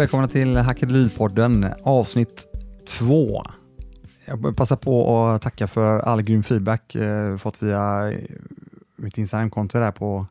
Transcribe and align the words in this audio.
Hej 0.00 0.04
och 0.04 0.08
välkomna 0.08 0.28
till 0.28 0.56
Hackeripodden 0.56 1.66
avsnitt 1.82 2.46
två. 2.86 3.42
Jag 4.26 4.56
passar 4.56 4.76
på 4.76 5.26
att 5.26 5.42
tacka 5.42 5.68
för 5.68 5.98
all 5.98 6.22
grym 6.22 6.42
feedback 6.42 6.94
eh, 6.94 7.36
fått 7.36 7.62
via 7.62 8.12
eh, 8.12 8.18
mitt 8.96 9.18
Instagramkonto 9.18 9.78
där 9.78 9.92
på 9.92 10.26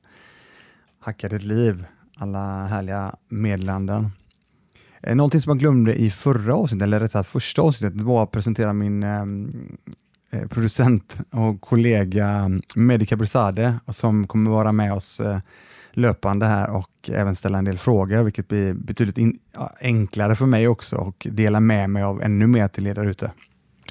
Hacka 1.00 1.30
ditt 1.30 1.44
liv. 1.44 1.86
Alla 2.18 2.66
härliga 2.66 3.16
meddelanden. 3.28 4.12
Eh, 5.02 5.16
någonting 5.16 5.42
som 5.42 5.50
jag 5.50 5.60
glömde 5.60 5.96
i 5.96 6.12
förra 6.12 6.56
avsnittet, 6.56 6.84
eller 6.84 7.00
rättare 7.00 7.24
sagt 7.24 7.30
första 7.30 7.62
avsnittet, 7.62 8.02
var 8.02 8.24
att 8.24 8.32
presentera 8.32 8.74
min 8.74 9.04
eh, 9.04 9.22
eh, 10.32 10.48
producent 10.48 11.18
och 11.32 11.62
kollega 11.62 12.52
Medica 12.76 13.16
Brisade 13.16 13.80
som 13.88 14.28
kommer 14.28 14.52
vara 14.52 14.72
med 14.72 14.94
oss 14.94 15.20
eh, 15.20 15.40
löpande 15.92 16.46
här 16.46 16.70
och 16.70 17.10
även 17.10 17.36
ställa 17.36 17.58
en 17.58 17.66
del 17.66 17.78
frågor, 17.78 18.24
vilket 18.24 18.48
blir 18.48 18.74
betydligt 18.74 19.18
in, 19.18 19.40
enklare 19.82 20.36
för 20.36 20.46
mig 20.46 20.68
också 20.68 20.98
och 20.98 21.28
dela 21.30 21.60
med 21.60 21.90
mig 21.90 22.04
av 22.04 22.22
ännu 22.22 22.48
mer 22.48 22.68
till 22.68 22.88
er 22.88 22.96
där 22.96 23.06
ute. 23.06 23.32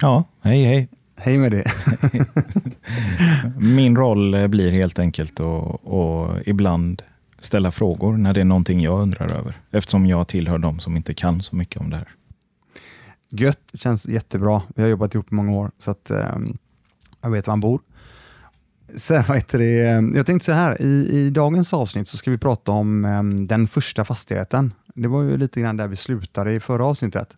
Ja, 0.01 0.23
hej 0.41 0.63
hej. 0.63 0.89
Hej 1.15 1.37
med 1.37 1.51
det. 1.51 1.63
Min 3.75 3.95
roll 3.95 4.33
eh, 4.33 4.47
blir 4.47 4.71
helt 4.71 4.99
enkelt 4.99 5.39
att 5.39 5.79
och 5.83 6.37
ibland 6.45 7.01
ställa 7.39 7.71
frågor 7.71 8.17
när 8.17 8.33
det 8.33 8.41
är 8.41 8.45
någonting 8.45 8.81
jag 8.81 9.01
undrar 9.01 9.31
över, 9.37 9.57
eftersom 9.71 10.05
jag 10.05 10.27
tillhör 10.27 10.57
de 10.57 10.79
som 10.79 10.97
inte 10.97 11.13
kan 11.13 11.41
så 11.41 11.55
mycket 11.55 11.81
om 11.81 11.89
det 11.89 11.97
här. 11.97 12.07
Gött, 13.29 13.71
känns 13.73 14.07
jättebra. 14.07 14.61
Vi 14.75 14.81
har 14.81 14.89
jobbat 14.89 15.15
ihop 15.15 15.31
i 15.31 15.35
många 15.35 15.51
år, 15.51 15.71
så 15.79 15.91
att 15.91 16.11
um, 16.11 16.57
jag 17.21 17.29
vet 17.29 17.47
var 17.47 17.51
han 17.51 17.59
bor. 17.59 17.81
Sen, 18.95 19.23
vad 19.27 19.37
heter 19.37 19.59
det, 19.59 20.17
jag 20.17 20.25
tänkte 20.25 20.45
så 20.45 20.51
här, 20.51 20.81
i, 20.81 21.09
i 21.11 21.29
dagens 21.29 21.73
avsnitt 21.73 22.07
så 22.07 22.17
ska 22.17 22.31
vi 22.31 22.37
prata 22.37 22.71
om 22.71 23.05
um, 23.05 23.47
den 23.47 23.67
första 23.67 24.05
fastigheten. 24.05 24.73
Det 24.95 25.07
var 25.07 25.23
ju 25.23 25.37
lite 25.37 25.61
grann 25.61 25.77
där 25.77 25.87
vi 25.87 25.95
slutade 25.95 26.53
i 26.53 26.59
förra 26.59 26.85
avsnittet. 26.85 27.37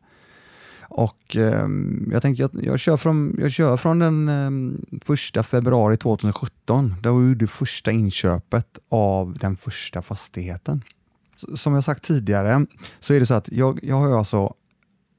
Och 0.81 1.35
um, 1.35 2.09
jag 2.13 2.22
tänkte, 2.22 2.41
jag, 2.41 2.52
jag, 2.53 2.79
kör 2.79 2.97
från, 2.97 3.35
jag 3.39 3.52
kör 3.52 3.77
från 3.77 3.99
den 3.99 4.29
um, 4.29 4.85
första 5.05 5.44
februari 5.44 5.97
2017, 5.97 6.95
då 7.02 7.17
vi 7.17 7.27
gjorde 7.27 7.47
första 7.47 7.91
inköpet 7.91 8.79
av 8.89 9.38
den 9.38 9.57
första 9.57 10.02
fastigheten. 10.02 10.83
Som 11.55 11.73
jag 11.73 11.83
sagt 11.83 12.03
tidigare 12.03 12.66
så 12.99 13.13
är 13.13 13.19
det 13.19 13.25
så 13.25 13.33
att 13.33 13.52
jag, 13.52 13.79
jag 13.83 13.95
har 13.95 14.17
alltså 14.17 14.53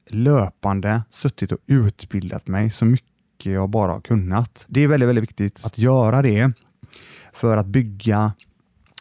löpande 0.09 1.01
suttit 1.09 1.51
och 1.51 1.59
utbildat 1.65 2.47
mig 2.47 2.71
så 2.71 2.85
mycket 2.85 3.12
jag 3.51 3.69
bara 3.69 3.91
har 3.91 4.01
kunnat. 4.01 4.65
Det 4.67 4.81
är 4.81 4.87
väldigt, 4.87 5.09
väldigt 5.09 5.23
viktigt 5.23 5.65
att 5.65 5.77
göra 5.77 6.21
det 6.21 6.51
för 7.33 7.57
att 7.57 7.65
bygga 7.65 8.33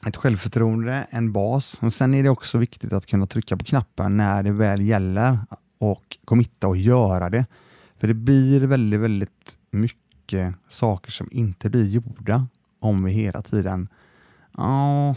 ett 0.06 0.16
självförtroende, 0.16 1.06
en 1.10 1.32
bas. 1.32 1.78
Och 1.80 1.92
Sen 1.92 2.14
är 2.14 2.22
det 2.22 2.28
också 2.28 2.58
viktigt 2.58 2.92
att 2.92 3.06
kunna 3.06 3.26
trycka 3.26 3.56
på 3.56 3.64
knappen 3.64 4.16
när 4.16 4.42
det 4.42 4.52
väl 4.52 4.82
gäller 4.82 5.38
och 5.78 6.18
committa 6.24 6.68
och 6.68 6.76
göra 6.76 7.30
det. 7.30 7.46
För 8.00 8.08
det 8.08 8.14
blir 8.14 8.60
väldigt, 8.60 9.00
väldigt 9.00 9.58
mycket 9.70 10.54
saker 10.68 11.10
som 11.10 11.28
inte 11.30 11.70
blir 11.70 11.88
gjorda 11.88 12.46
om 12.80 13.04
vi 13.04 13.12
hela 13.12 13.42
tiden 13.42 13.88
Ja, 14.56 15.14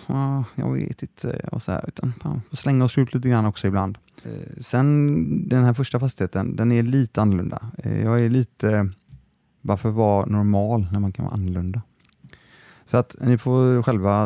jag 0.56 0.74
vet 0.74 1.02
inte. 1.02 1.50
Och 1.52 1.62
så 1.62 1.72
här, 1.72 1.86
utan 1.88 2.14
får 2.50 2.58
slänga 2.58 2.86
oss 2.86 2.98
ut 2.98 3.14
lite 3.14 3.30
grann 3.30 3.46
också 3.46 3.68
ibland. 3.68 3.98
Eh, 4.24 4.62
sen 4.62 5.50
den 5.50 5.64
här 5.64 5.74
första 5.74 6.00
fastigheten, 6.00 6.56
den 6.56 6.72
är 6.72 6.84
lite 6.84 7.22
annorlunda. 7.22 7.72
Eh, 7.78 8.02
jag 8.02 8.22
är 8.22 8.30
lite, 8.30 8.90
varför 9.66 9.90
vara 9.90 10.26
normal 10.26 10.88
när 10.92 11.00
man 11.00 11.12
kan 11.12 11.26
vara 11.26 11.36
annorlunda? 11.36 11.82
Så 12.86 12.98
att 12.98 13.16
ni 13.22 13.38
får 13.38 13.84
själva, 13.84 14.24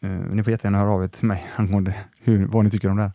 eh, 0.00 0.10
ni 0.10 0.44
får 0.44 0.50
jättegärna 0.50 0.78
höra 0.78 0.90
av 0.90 1.02
er 1.04 1.08
till 1.08 1.24
mig 1.24 1.50
angående 1.56 1.94
hur, 2.18 2.46
vad 2.46 2.64
ni 2.64 2.70
tycker 2.70 2.90
om 2.90 2.96
det 2.96 3.02
här. 3.02 3.12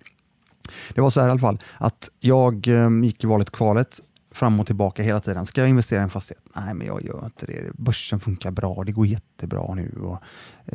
Det 0.93 1.01
var 1.01 1.09
så 1.09 1.21
här 1.21 1.27
i 1.27 1.31
alla 1.31 1.39
fall, 1.39 1.59
att 1.77 2.09
jag 2.19 2.67
eh, 2.67 2.89
gick 3.03 3.23
i 3.23 3.27
valet 3.27 3.51
kvalet 3.51 4.01
fram 4.33 4.59
och 4.59 4.67
tillbaka 4.67 5.03
hela 5.03 5.19
tiden. 5.19 5.45
Ska 5.45 5.61
jag 5.61 5.69
investera 5.69 5.99
i 5.99 6.03
en 6.03 6.09
fastighet? 6.09 6.43
Nej, 6.55 6.73
men 6.73 6.87
jag 6.87 7.03
gör 7.03 7.25
inte 7.25 7.45
det. 7.45 7.71
Börsen 7.73 8.19
funkar 8.19 8.51
bra, 8.51 8.83
det 8.83 8.91
går 8.91 9.07
jättebra 9.07 9.73
nu. 9.73 9.91
Och, 10.01 10.19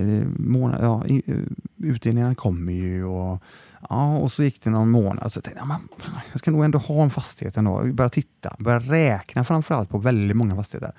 eh, 0.01 0.25
månad, 0.37 0.79
ja, 0.83 1.05
eh, 1.07 1.35
utdelningarna 1.77 2.35
kommer 2.35 2.73
ju. 2.73 3.05
Och, 3.05 3.43
ja, 3.89 4.17
och 4.17 4.33
så 4.33 4.43
gick 4.43 4.63
det 4.63 4.71
någon 4.71 4.91
månad. 4.91 5.33
Så 5.33 5.37
jag 5.39 5.45
tänkte 5.45 5.63
jag, 5.69 6.21
jag 6.33 6.39
ska 6.39 6.51
nog 6.51 6.65
ändå 6.65 6.79
ha 6.79 7.03
en 7.03 7.11
fastighet 7.11 7.57
ändå. 7.57 7.93
Börja 7.93 8.11
titta, 8.11 8.57
börja 8.59 8.79
räkna 8.79 9.45
framförallt 9.45 9.89
på 9.89 9.99
väldigt 9.99 10.37
många 10.37 10.57
fastigheter. 10.57 10.93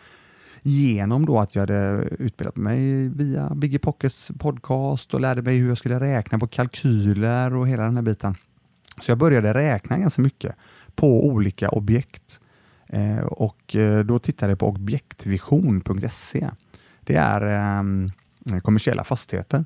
Genom 0.62 1.26
då 1.26 1.40
att 1.40 1.56
jag 1.56 1.62
hade 1.62 2.10
utbildat 2.20 2.56
mig 2.56 3.08
via 3.08 3.50
Biggie 3.56 3.80
Pockets 3.80 4.32
podcast 4.40 5.14
och 5.14 5.22
lärde 5.22 5.42
mig 5.42 5.58
hur 5.58 5.70
jag 5.70 5.78
skulle 5.78 6.00
räkna 6.00 6.40
på 6.40 6.48
kalkyler 6.48 7.56
och 7.56 7.68
hela 7.68 7.84
den 7.84 7.96
här 7.96 8.04
biten. 8.04 8.36
Så 9.02 9.12
jag 9.12 9.18
började 9.18 9.54
räkna 9.54 9.98
ganska 9.98 10.22
mycket 10.22 10.56
på 10.96 11.26
olika 11.26 11.70
objekt. 11.70 12.40
Eh, 12.90 13.20
och 13.20 13.76
eh, 13.76 14.00
då 14.00 14.20
tittade 14.20 14.52
jag 14.52 14.60
på 14.60 14.68
objektvision.se. 14.68 16.50
Det 17.02 17.16
är 17.16 17.42
ehm, 17.42 18.12
kommersiella 18.62 19.04
fastigheter. 19.04 19.66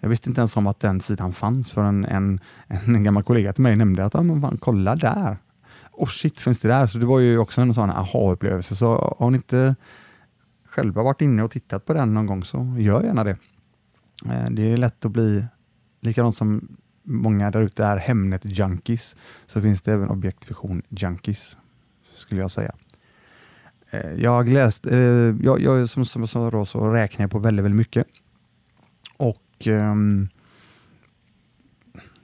Jag 0.00 0.08
visste 0.08 0.28
inte 0.28 0.40
ens 0.40 0.56
om 0.56 0.66
att 0.66 0.80
den 0.80 1.00
sidan 1.00 1.32
fanns 1.32 1.70
förrän 1.70 2.04
en, 2.04 2.40
en, 2.66 2.94
en 2.94 3.04
gammal 3.04 3.22
kollega 3.22 3.52
till 3.52 3.62
mig 3.62 3.76
nämnde 3.76 4.04
att 4.04 4.14
ah, 4.14 4.22
men 4.22 4.40
fan, 4.40 4.58
kolla 4.60 4.96
där. 4.96 5.36
Och 5.92 6.02
oh 6.02 6.08
shit, 6.08 6.40
finns 6.40 6.60
det 6.60 6.68
där? 6.68 6.86
Så 6.86 6.98
det 6.98 7.06
var 7.06 7.18
ju 7.18 7.38
också 7.38 7.60
en 7.60 7.74
sån 7.74 7.90
aha-upplevelse. 7.90 8.76
Så 8.76 9.16
har 9.18 9.30
ni 9.30 9.36
inte 9.36 9.76
själva 10.64 11.02
varit 11.02 11.20
inne 11.20 11.42
och 11.42 11.50
tittat 11.50 11.84
på 11.84 11.94
den 11.94 12.14
någon 12.14 12.26
gång 12.26 12.44
så 12.44 12.74
gör 12.78 13.02
gärna 13.02 13.24
det. 13.24 13.36
Eh, 14.26 14.50
det 14.50 14.72
är 14.72 14.76
lätt 14.76 15.04
att 15.04 15.12
bli 15.12 15.44
likadant 16.00 16.36
som 16.36 16.76
många 17.02 17.50
där 17.50 17.62
ute 17.62 17.84
är 17.84 17.96
Hemnet-junkies, 17.96 19.16
så 19.46 19.62
finns 19.62 19.82
det 19.82 19.92
även 19.92 20.08
objektvision-junkies 20.08 21.56
skulle 22.20 22.40
jag 22.40 22.50
säga. 22.50 22.74
Eh, 23.90 24.12
jag 24.16 24.48
läst, 24.48 24.86
eh, 24.86 24.98
jag, 25.42 25.60
jag, 25.60 25.88
som, 25.88 26.06
som 26.06 26.22
jag 26.22 26.28
sa 26.28 26.50
då, 26.50 26.64
så 26.64 26.88
räknar 26.88 27.24
jag 27.24 27.30
på 27.30 27.38
väldigt, 27.38 27.64
väldigt 27.64 27.78
mycket. 27.78 28.06
Och 29.16 29.66
um, 29.66 30.28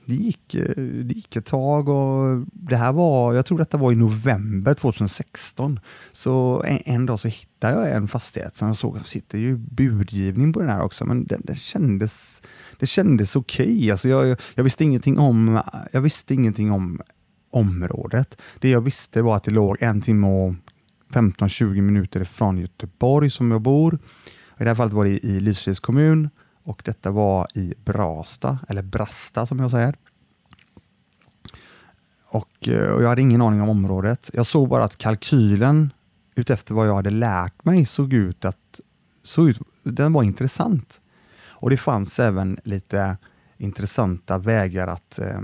det 0.06 0.14
gick, 0.14 0.54
eh, 0.54 0.82
det 0.82 1.14
gick 1.14 1.36
ett 1.36 1.46
tag 1.46 1.88
och 1.88 2.44
det 2.52 2.76
här 2.76 2.92
var, 2.92 3.34
jag 3.34 3.46
tror 3.46 3.58
detta 3.58 3.76
var 3.76 3.92
i 3.92 3.94
november 3.94 4.74
2016. 4.74 5.80
Så 6.12 6.62
en, 6.66 6.78
en 6.84 7.06
dag 7.06 7.20
så 7.20 7.28
hittade 7.28 7.74
jag 7.74 7.96
en 7.96 8.08
fastighet, 8.08 8.56
sen 8.56 8.68
jag 8.68 8.76
såg 8.76 8.96
att 8.96 9.04
det 9.04 9.10
sitter 9.10 9.38
ju 9.38 9.56
budgivning 9.56 10.52
på 10.52 10.60
den 10.60 10.68
här 10.68 10.82
också, 10.82 11.04
men 11.04 11.24
det, 11.24 11.38
det 11.44 11.54
kändes, 11.54 12.42
det 12.78 12.86
kändes 12.86 13.36
okej. 13.36 13.76
Okay. 13.76 13.90
Alltså 13.90 14.08
jag, 14.08 14.36
jag, 14.54 14.64
visste 14.64 14.84
ingenting 14.84 15.18
om, 15.18 15.60
jag 15.92 16.00
visste 16.00 16.34
ingenting 16.34 16.72
om 16.72 17.00
området. 17.56 18.38
Det 18.60 18.70
jag 18.70 18.80
visste 18.80 19.22
var 19.22 19.36
att 19.36 19.44
det 19.44 19.50
låg 19.50 19.76
en 19.80 20.00
timme 20.00 20.26
och 20.26 20.54
15-20 21.10 21.80
minuter 21.80 22.20
ifrån 22.20 22.58
Göteborg 22.58 23.30
som 23.30 23.50
jag 23.50 23.60
bor. 23.60 23.94
I 24.58 24.64
det 24.64 24.68
här 24.70 24.74
fallet 24.74 24.92
var 24.92 25.04
det 25.04 25.10
i 25.10 25.40
Lysekils 25.40 25.80
kommun 25.80 26.30
och 26.64 26.82
detta 26.84 27.10
var 27.10 27.46
i 27.54 27.74
Brasta, 27.84 28.58
eller 28.68 28.82
Brasta 28.82 29.46
som 29.46 29.58
jag 29.58 29.70
säger. 29.70 29.96
Och, 32.28 32.68
eh, 32.68 32.90
och, 32.90 33.02
jag 33.02 33.08
hade 33.08 33.22
ingen 33.22 33.42
aning 33.42 33.60
om 33.60 33.68
området. 33.68 34.30
Jag 34.32 34.46
såg 34.46 34.68
bara 34.68 34.84
att 34.84 34.98
kalkylen 34.98 35.92
utefter 36.34 36.74
vad 36.74 36.88
jag 36.88 36.94
hade 36.94 37.10
lärt 37.10 37.64
mig 37.64 37.86
såg 37.86 38.12
ut 38.12 38.44
att 38.44 38.80
såg 39.22 39.48
ut, 39.48 39.58
den 39.82 40.12
var 40.12 40.22
intressant. 40.22 41.00
Och 41.48 41.70
det 41.70 41.76
fanns 41.76 42.18
även 42.18 42.58
lite 42.64 43.16
intressanta 43.56 44.38
vägar 44.38 44.88
att 44.88 45.18
eh, 45.18 45.40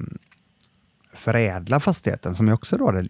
förädla 1.13 1.81
fastigheten 1.81 2.35
som 2.35 2.49
jag 2.49 2.55
också 2.55 2.77
då 2.77 2.87
hade 2.87 3.09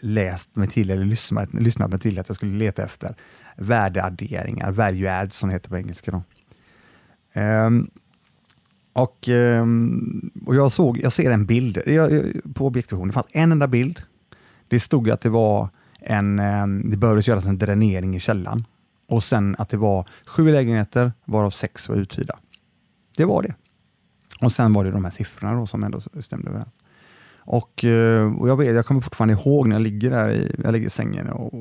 läst 0.00 0.56
mig 0.56 0.68
till 0.68 0.90
eller 0.90 1.04
lyssnat, 1.04 1.54
lyssnat 1.54 1.90
mig 1.90 1.98
till 1.98 2.18
att 2.18 2.28
jag 2.28 2.36
skulle 2.36 2.58
leta 2.58 2.82
efter. 2.82 3.16
Värdeadderingar, 3.56 4.70
value 4.70 5.12
add 5.12 5.32
som 5.32 5.48
det 5.48 5.54
heter 5.54 5.68
på 5.68 5.76
engelska. 5.76 6.10
Då. 6.10 6.22
Um, 7.40 7.90
och, 8.92 9.28
um, 9.28 10.30
och 10.46 10.54
jag, 10.54 10.72
såg, 10.72 10.98
jag 10.98 11.12
ser 11.12 11.30
en 11.30 11.46
bild 11.46 11.82
jag, 11.86 12.32
på 12.54 12.66
objektvision. 12.66 13.08
Det 13.08 13.14
fanns 13.14 13.26
en 13.30 13.52
enda 13.52 13.68
bild. 13.68 14.02
Det 14.68 14.80
stod 14.80 15.10
att 15.10 15.20
det 15.20 15.28
var 15.28 15.68
en, 16.00 16.38
um, 16.38 16.90
det 16.90 16.96
behövdes 16.96 17.28
göras 17.28 17.46
en 17.46 17.58
dränering 17.58 18.16
i 18.16 18.20
källan 18.20 18.64
och 19.08 19.24
sen 19.24 19.56
att 19.58 19.68
det 19.68 19.76
var 19.76 20.08
sju 20.26 20.52
lägenheter 20.52 21.12
varav 21.24 21.50
sex 21.50 21.88
var 21.88 21.96
uthyrda. 21.96 22.38
Det 23.16 23.24
var 23.24 23.42
det. 23.42 23.54
Och 24.40 24.52
sen 24.52 24.72
var 24.72 24.84
det 24.84 24.90
de 24.90 25.04
här 25.04 25.10
siffrorna 25.10 25.54
då 25.54 25.66
som 25.66 25.84
ändå 25.84 26.00
stämde 26.20 26.50
överens. 26.50 26.78
Och, 27.46 27.84
eh, 27.84 28.34
och 28.36 28.48
jag, 28.48 28.56
vet, 28.56 28.74
jag 28.74 28.86
kommer 28.86 29.00
fortfarande 29.00 29.34
ihåg 29.34 29.68
när 29.68 29.76
jag 29.76 29.82
ligger 29.82 30.10
där 30.10 30.30
i, 30.30 30.56
jag 30.64 30.72
ligger 30.72 30.86
i 30.86 30.90
sängen 30.90 31.28
och 31.28 31.52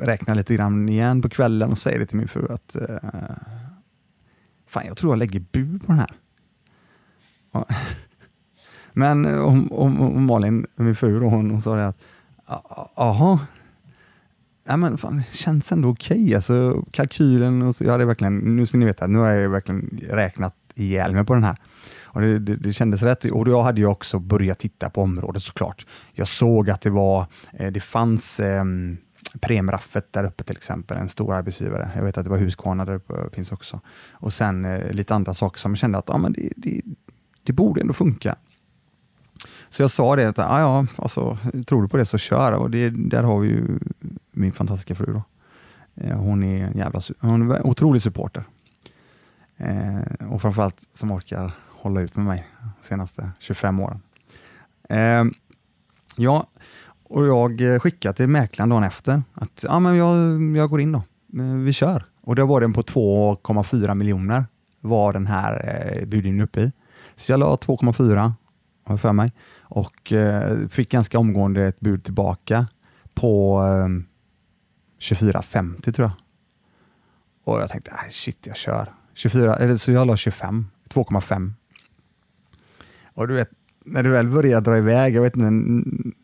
räknar 0.00 0.34
lite 0.34 0.54
grann 0.54 0.88
igen 0.88 1.22
på 1.22 1.28
kvällen 1.28 1.70
och 1.70 1.78
säger 1.78 1.98
det 1.98 2.06
till 2.06 2.16
min 2.16 2.28
fru 2.28 2.48
att 2.52 2.76
eh, 2.76 3.10
fan, 4.66 4.82
jag 4.86 4.96
tror 4.96 5.12
jag 5.12 5.18
lägger 5.18 5.40
bud 5.40 5.80
på 5.80 5.86
den 5.86 5.98
här. 5.98 6.10
Men 8.92 9.24
eh, 9.24 9.40
om, 9.40 9.72
om, 9.72 10.00
om 10.00 10.24
Malin, 10.24 10.66
min 10.74 10.94
fru, 10.94 11.20
då, 11.20 11.26
hon, 11.26 11.50
hon 11.50 11.62
sa 11.62 11.76
det 11.76 11.86
att 11.86 11.98
jaha, 12.96 13.38
ja, 14.66 14.76
men 14.76 14.98
fan, 14.98 15.22
känns 15.32 15.72
ändå 15.72 15.88
okej. 15.88 16.22
Okay. 16.22 16.34
Alltså, 16.34 16.84
kalkylen, 16.90 17.62
och 17.62 17.76
så, 17.76 17.84
jag 17.84 17.92
hade 17.92 18.04
verkligen, 18.04 18.38
nu 18.38 18.66
ska 18.66 18.78
ni 18.78 18.84
veta, 18.84 19.06
nu 19.06 19.18
har 19.18 19.30
jag 19.30 19.50
verkligen 19.50 20.00
räknat 20.10 20.54
ihjäl 20.82 21.14
mig 21.14 21.24
på 21.24 21.34
den 21.34 21.44
här. 21.44 21.56
Och 22.04 22.20
det, 22.20 22.38
det, 22.38 22.56
det, 22.56 22.72
kändes 22.72 23.02
rätt 23.02 23.24
och 23.24 23.48
jag 23.48 23.62
hade 23.62 23.80
ju 23.80 23.86
också 23.86 24.18
börjat 24.18 24.58
titta 24.58 24.90
på 24.90 25.02
området 25.02 25.42
såklart. 25.42 25.86
Jag 26.12 26.28
såg 26.28 26.70
att 26.70 26.80
det 26.80 26.90
var, 26.90 27.26
eh, 27.52 27.72
det 27.72 27.80
fanns 27.80 28.40
eh, 28.40 28.64
Premraffet 29.40 30.12
där 30.12 30.24
uppe 30.24 30.44
till 30.44 30.56
exempel, 30.56 30.96
en 30.96 31.08
stor 31.08 31.34
arbetsgivare. 31.34 31.90
Jag 31.96 32.02
vet 32.02 32.18
att 32.18 32.24
det 32.24 32.30
var 32.30 32.38
Husqvarna 32.38 32.84
där 32.84 32.94
uppe 32.94 33.14
finns 33.32 33.52
också. 33.52 33.80
Och 34.12 34.32
sen 34.32 34.64
eh, 34.64 34.92
lite 34.92 35.14
andra 35.14 35.34
saker 35.34 35.58
som 35.58 35.70
jag 35.70 35.78
kände 35.78 35.98
att 35.98 36.08
ja, 36.08 36.18
men 36.18 36.32
det, 36.32 36.52
det, 36.56 36.80
det 37.42 37.52
borde 37.52 37.80
ändå 37.80 37.94
funka. 37.94 38.36
Så 39.68 39.82
jag 39.82 39.90
sa 39.90 40.16
det, 40.16 40.28
att 40.28 40.38
ja, 40.38 40.60
ja, 40.60 40.86
alltså, 40.96 41.38
tror 41.66 41.82
du 41.82 41.88
på 41.88 41.96
det 41.96 42.04
så 42.04 42.18
kör. 42.18 42.52
Och 42.52 42.70
det, 42.70 42.90
där 42.90 43.22
har 43.22 43.40
vi 43.40 43.48
ju 43.48 43.78
min 44.32 44.52
fantastiska 44.52 44.94
fru. 44.94 45.12
Då. 45.12 45.22
Eh, 45.94 46.16
hon 46.18 46.42
är 46.42 46.66
en 46.66 46.78
jävla, 46.78 47.00
hon 47.20 47.50
är 47.50 47.56
en 47.56 47.62
otrolig 47.62 48.02
supporter. 48.02 48.44
Eh, 49.56 50.30
och 50.30 50.42
framförallt 50.42 50.84
som 50.92 51.12
orkar 51.12 51.52
hålla 51.68 52.00
ut 52.00 52.16
med 52.16 52.24
mig 52.24 52.48
de 52.60 52.86
senaste 52.86 53.30
25 53.38 53.80
åren. 53.80 54.00
Eh, 54.88 55.24
ja, 56.16 56.46
och 57.04 57.26
jag 57.26 57.82
skickade 57.82 58.14
till 58.14 58.28
mäklaren 58.28 58.68
dagen 58.68 58.84
efter 58.84 59.22
att 59.34 59.64
ja, 59.68 59.78
men 59.78 59.96
jag, 59.96 60.42
jag 60.56 60.70
går 60.70 60.80
in 60.80 60.92
då, 60.92 61.02
eh, 61.42 61.54
vi 61.54 61.72
kör. 61.72 62.04
Och 62.20 62.36
då 62.36 62.46
var 62.46 62.60
den 62.60 62.72
på 62.72 62.82
2,4 62.82 63.94
miljoner 63.94 64.44
var 64.80 65.12
den 65.12 65.26
här 65.26 65.52
eh, 65.64 66.06
budgivningen 66.06 66.40
uppe 66.40 66.60
i. 66.60 66.72
Så 67.16 67.32
jag 67.32 67.40
la 67.40 67.56
2,4 67.56 68.32
har 68.84 68.96
för 68.96 69.12
mig 69.12 69.32
och 69.60 70.12
eh, 70.12 70.68
fick 70.68 70.90
ganska 70.90 71.18
omgående 71.18 71.66
ett 71.66 71.80
bud 71.80 72.04
tillbaka 72.04 72.66
på 73.14 73.62
eh, 73.62 73.88
24,50 74.98 75.92
tror 75.92 76.08
jag. 76.08 76.16
Och 77.44 77.60
jag 77.60 77.70
tänkte, 77.70 77.90
äh, 77.90 78.10
shit 78.10 78.46
jag 78.46 78.56
kör. 78.56 78.92
24, 79.14 79.56
eller 79.56 79.76
så 79.76 79.92
jag 79.92 80.06
la 80.06 80.16
25, 80.16 80.66
2,5. 80.88 81.52
Och 83.14 83.28
du 83.28 83.34
vet, 83.34 83.50
när 83.84 84.02
det 84.02 84.08
väl 84.08 84.28
börjar 84.28 84.60
dra 84.60 84.76
iväg, 84.76 85.14
jag 85.14 85.22
vet 85.22 85.36
inte, 85.36 85.50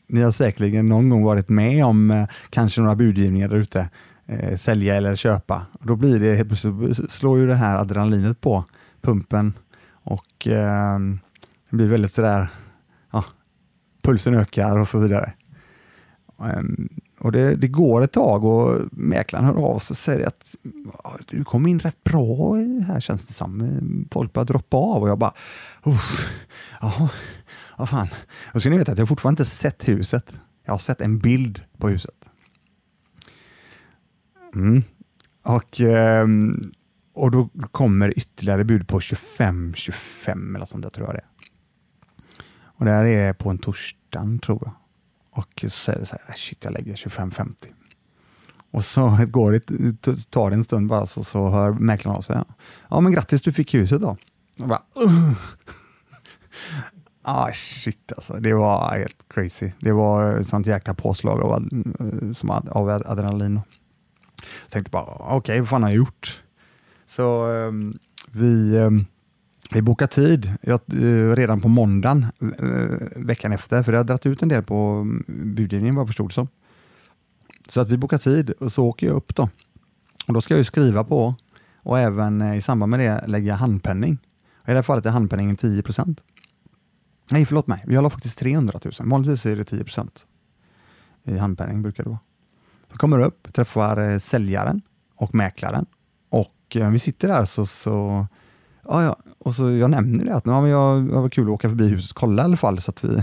ni 0.06 0.22
har 0.22 0.30
säkerligen 0.30 0.86
någon 0.86 1.10
gång 1.10 1.22
varit 1.22 1.48
med 1.48 1.84
om 1.84 2.10
eh, 2.10 2.26
kanske 2.50 2.80
några 2.80 2.96
budgivningar 2.96 3.48
där 3.48 3.56
ute, 3.56 3.90
eh, 4.26 4.56
sälja 4.56 4.94
eller 4.94 5.16
köpa. 5.16 5.66
Och 5.72 5.86
då 5.86 5.96
blir 5.96 6.20
det, 6.20 6.34
helt 6.34 6.48
plötsligt 6.48 7.10
slår 7.10 7.38
ju 7.38 7.46
det 7.46 7.54
här 7.54 7.76
adrenalinet 7.76 8.40
på 8.40 8.64
pumpen 9.00 9.52
och 9.90 10.46
eh, 10.46 10.98
det 11.70 11.76
blir 11.76 11.88
väldigt 11.88 12.12
sådär, 12.12 12.48
ja, 13.10 13.24
pulsen 14.02 14.34
ökar 14.34 14.78
och 14.78 14.88
så 14.88 14.98
vidare. 14.98 15.32
Um, 16.36 16.88
och 17.18 17.32
det, 17.32 17.56
det, 17.56 17.68
går 17.68 18.02
ett 18.02 18.12
tag 18.12 18.44
och 18.44 18.80
mäklaren 18.92 19.44
hör 19.44 19.54
av 19.54 19.78
sig 19.78 19.92
och 19.92 19.98
säger 19.98 20.26
att 20.26 20.54
du 21.26 21.44
kom 21.44 21.66
in 21.66 21.78
rätt 21.78 22.04
bra 22.04 22.54
här 22.86 23.00
känns 23.00 23.26
det 23.26 23.32
som. 23.32 24.08
Folk 24.10 24.32
börjar 24.32 24.46
droppa 24.46 24.76
av 24.76 25.02
och 25.02 25.08
jag 25.08 25.18
bara, 25.18 25.32
ja, 26.80 27.08
vad 27.76 27.88
fan. 27.88 28.08
Och 28.54 28.60
ska 28.60 28.70
ni 28.70 28.78
veta 28.78 28.92
att 28.92 28.98
jag 28.98 29.08
fortfarande 29.08 29.42
inte 29.42 29.50
sett 29.50 29.88
huset. 29.88 30.40
Jag 30.64 30.72
har 30.72 30.78
sett 30.78 31.00
en 31.00 31.18
bild 31.18 31.62
på 31.78 31.88
huset. 31.88 32.14
Mm. 34.54 34.82
Och, 35.42 35.80
ehm, 35.80 36.72
och 37.14 37.30
då 37.30 37.48
kommer 37.70 38.18
ytterligare 38.18 38.64
bud 38.64 38.88
på 38.88 39.00
25, 39.00 39.74
25 39.74 40.56
eller 40.56 40.66
sånt 40.66 40.82
där 40.82 40.90
tror 40.90 41.06
jag 41.06 41.14
det 41.14 41.18
är. 41.18 41.28
Och 42.60 42.84
det 42.84 42.90
här 42.90 43.04
är 43.04 43.32
på 43.32 43.50
en 43.50 43.58
torsdag 43.58 44.38
tror 44.42 44.62
jag. 44.64 44.74
Och 45.38 45.60
så 45.62 45.70
säger 45.70 46.00
det 46.00 46.06
så 46.06 46.16
här, 46.16 46.28
äh, 46.28 46.34
shit 46.34 46.64
jag 46.64 46.72
lägger 46.72 46.94
25,50. 46.94 47.54
Och 48.70 48.84
så 48.84 49.18
går 49.28 49.52
det, 49.52 50.30
tar 50.30 50.50
det 50.50 50.56
en 50.56 50.64
stund 50.64 50.88
bara 50.88 51.06
så, 51.06 51.24
så 51.24 51.48
hör 51.48 51.72
mäklaren 51.72 52.16
av 52.16 52.22
sig. 52.22 52.42
Ja 52.90 53.00
men 53.00 53.12
grattis 53.12 53.42
du 53.42 53.52
fick 53.52 53.74
huset 53.74 54.00
då. 54.00 54.16
Och 54.58 54.68
bara, 54.68 54.82
uh. 55.04 55.32
ah 57.22 57.52
shit 57.52 58.12
alltså, 58.16 58.32
det 58.32 58.54
var 58.54 58.98
helt 58.98 59.16
crazy. 59.28 59.72
Det 59.80 59.92
var 59.92 60.36
ett 60.36 60.48
sånt 60.48 60.66
jäkla 60.66 60.94
påslag 60.94 61.40
av, 61.40 61.68
som 62.34 62.50
av 62.50 62.88
adrenalin. 62.88 63.60
Jag 64.62 64.70
tänkte 64.70 64.90
bara, 64.90 65.04
okej 65.04 65.36
okay, 65.36 65.60
vad 65.60 65.68
fan 65.68 65.82
har 65.82 65.90
jag 65.90 65.96
gjort? 65.96 66.42
Så 67.06 67.46
um, 67.46 67.98
vi 68.32 68.78
um, 68.78 69.06
vi 69.72 69.82
bokar 69.82 70.06
tid 70.06 70.52
jag, 70.62 70.80
eh, 70.92 71.36
redan 71.36 71.60
på 71.60 71.68
måndagen 71.68 72.26
eh, 72.58 73.08
veckan 73.16 73.52
efter, 73.52 73.82
för 73.82 73.92
det 73.92 73.98
har 73.98 74.04
dragit 74.04 74.26
ut 74.26 74.42
en 74.42 74.48
del 74.48 74.62
på 74.62 74.74
mm, 74.74 75.54
budgivningen 75.54 75.94
vad 75.94 76.02
jag 76.02 76.08
förstod 76.08 76.32
som. 76.32 76.48
Så 77.68 77.80
att 77.80 77.90
vi 77.90 77.96
bokar 77.96 78.18
tid 78.18 78.50
och 78.50 78.72
så 78.72 78.86
åker 78.86 79.06
jag 79.06 79.16
upp 79.16 79.34
då. 79.34 79.48
Och 80.26 80.34
Då 80.34 80.40
ska 80.40 80.54
jag 80.54 80.58
ju 80.58 80.64
skriva 80.64 81.04
på 81.04 81.34
och 81.82 81.98
även 81.98 82.42
eh, 82.42 82.56
i 82.56 82.60
samband 82.60 82.90
med 82.90 83.00
det 83.00 83.26
lägga 83.26 83.54
handpenning. 83.54 84.12
I 84.12 84.70
det 84.70 84.74
här 84.74 84.82
fallet 84.82 85.06
är 85.06 85.10
handpenningen 85.10 85.56
10% 85.56 86.16
Nej, 87.30 87.46
förlåt 87.46 87.66
mig. 87.66 87.84
Jag 87.86 88.02
la 88.02 88.10
faktiskt 88.10 88.38
300 88.38 88.80
000. 88.84 88.92
Vanligtvis 89.00 89.46
är 89.46 89.56
det 89.56 89.72
10% 89.72 90.08
i 91.24 91.38
handpenning 91.38 91.82
brukar 91.82 92.04
det 92.04 92.10
vara. 92.10 92.20
Så 92.92 92.98
kommer 92.98 93.18
upp, 93.18 93.52
träffar 93.52 94.18
säljaren 94.18 94.82
och 95.16 95.34
mäklaren 95.34 95.86
och 96.28 96.76
vi 96.92 96.98
sitter 96.98 97.28
där 97.28 97.44
så, 97.44 97.66
så 97.66 98.26
ja, 98.82 99.02
ja, 99.02 99.16
och 99.38 99.54
så 99.54 99.70
jag 99.70 99.90
nämner 99.90 100.24
det 100.24 100.34
att 100.34 100.46
ja, 100.46 100.60
men 100.60 100.70
jag, 100.70 101.04
det 101.04 101.14
var 101.14 101.28
kul 101.28 101.44
att 101.44 101.50
åka 101.50 101.68
förbi 101.68 101.88
huset 101.88 102.10
och 102.10 102.16
kolla 102.16 102.42
i 102.42 102.44
alla 102.44 102.56
fall 102.56 102.80
så 102.80 102.90
att, 102.90 103.04
vi, 103.04 103.22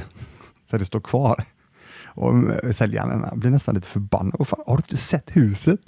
så 0.69 0.75
att 0.75 0.79
det 0.79 0.85
står 0.85 0.99
kvar. 0.99 1.43
Och 2.05 2.33
eh, 2.63 2.71
säljaren 2.71 3.39
blir 3.39 3.51
nästan 3.51 3.75
lite 3.75 3.87
förbannad. 3.87 4.47
Fan, 4.47 4.63
har 4.67 4.77
du 4.77 4.81
inte 4.81 4.97
sett 4.97 5.35
huset? 5.35 5.79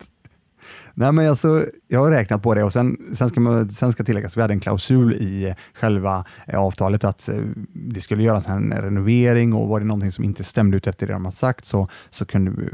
Nej, 0.94 1.12
men 1.12 1.29
alltså, 1.29 1.65
jag 1.88 2.00
har 2.00 2.12
räknat 2.12 2.44
på 2.44 2.53
det 2.53 2.63
och 2.63 2.74
sen, 2.74 2.97
sen, 3.15 3.29
ska, 3.29 3.39
man, 3.39 3.69
sen 3.69 3.94
ska 3.94 4.03
tilläggas 4.03 4.31
att 4.31 4.38
vi 4.38 4.41
hade 4.41 4.53
en 4.53 4.59
klausul 4.59 5.13
i 5.13 5.53
själva 5.74 6.25
eh, 6.47 6.59
avtalet 6.59 7.03
att 7.03 7.30
eh, 7.30 7.41
det 7.73 8.01
skulle 8.01 8.23
göras 8.23 8.50
en 8.50 8.73
renovering 8.73 9.53
och 9.53 9.68
var 9.68 9.80
det 9.80 9.85
någonting 9.85 10.12
som 10.12 10.23
inte 10.23 10.44
stämde 10.44 10.77
ut 10.77 10.88
efter 10.88 11.07
det 11.07 11.13
de 11.13 11.25
har 11.25 11.31
sagt 11.31 11.65
så, 11.65 11.88
så 12.09 12.25
kunde 12.25 12.69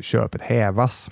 köpet 0.00 0.42
hävas. 0.42 1.10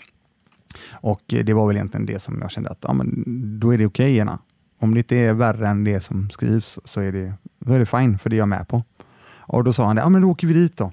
Och 0.90 1.22
det 1.26 1.52
var 1.52 1.66
väl 1.66 1.76
egentligen 1.76 2.06
det 2.06 2.22
som 2.22 2.38
jag 2.40 2.50
kände 2.50 2.70
att 2.70 2.78
ja, 2.80 2.92
men 2.92 3.24
då 3.60 3.74
är 3.74 3.78
det 3.78 3.86
okej 3.86 4.22
okay, 4.22 4.36
om 4.78 4.94
det 4.94 4.98
inte 5.00 5.16
är 5.16 5.34
värre 5.34 5.68
än 5.68 5.84
det 5.84 6.00
som 6.00 6.30
skrivs 6.30 6.78
så 6.84 7.00
är 7.00 7.12
det, 7.12 7.32
då 7.58 7.72
är 7.72 7.78
det 7.78 7.86
fine, 7.86 8.18
för 8.18 8.30
det 8.30 8.36
är 8.36 8.38
jag 8.38 8.48
med 8.48 8.68
på. 8.68 8.84
Och 9.48 9.64
Då 9.64 9.72
sa 9.72 9.86
han, 9.86 9.96
ja 9.96 10.08
men 10.08 10.22
då 10.22 10.30
åker 10.30 10.46
vi 10.46 10.54
dit 10.54 10.76
då. 10.76 10.92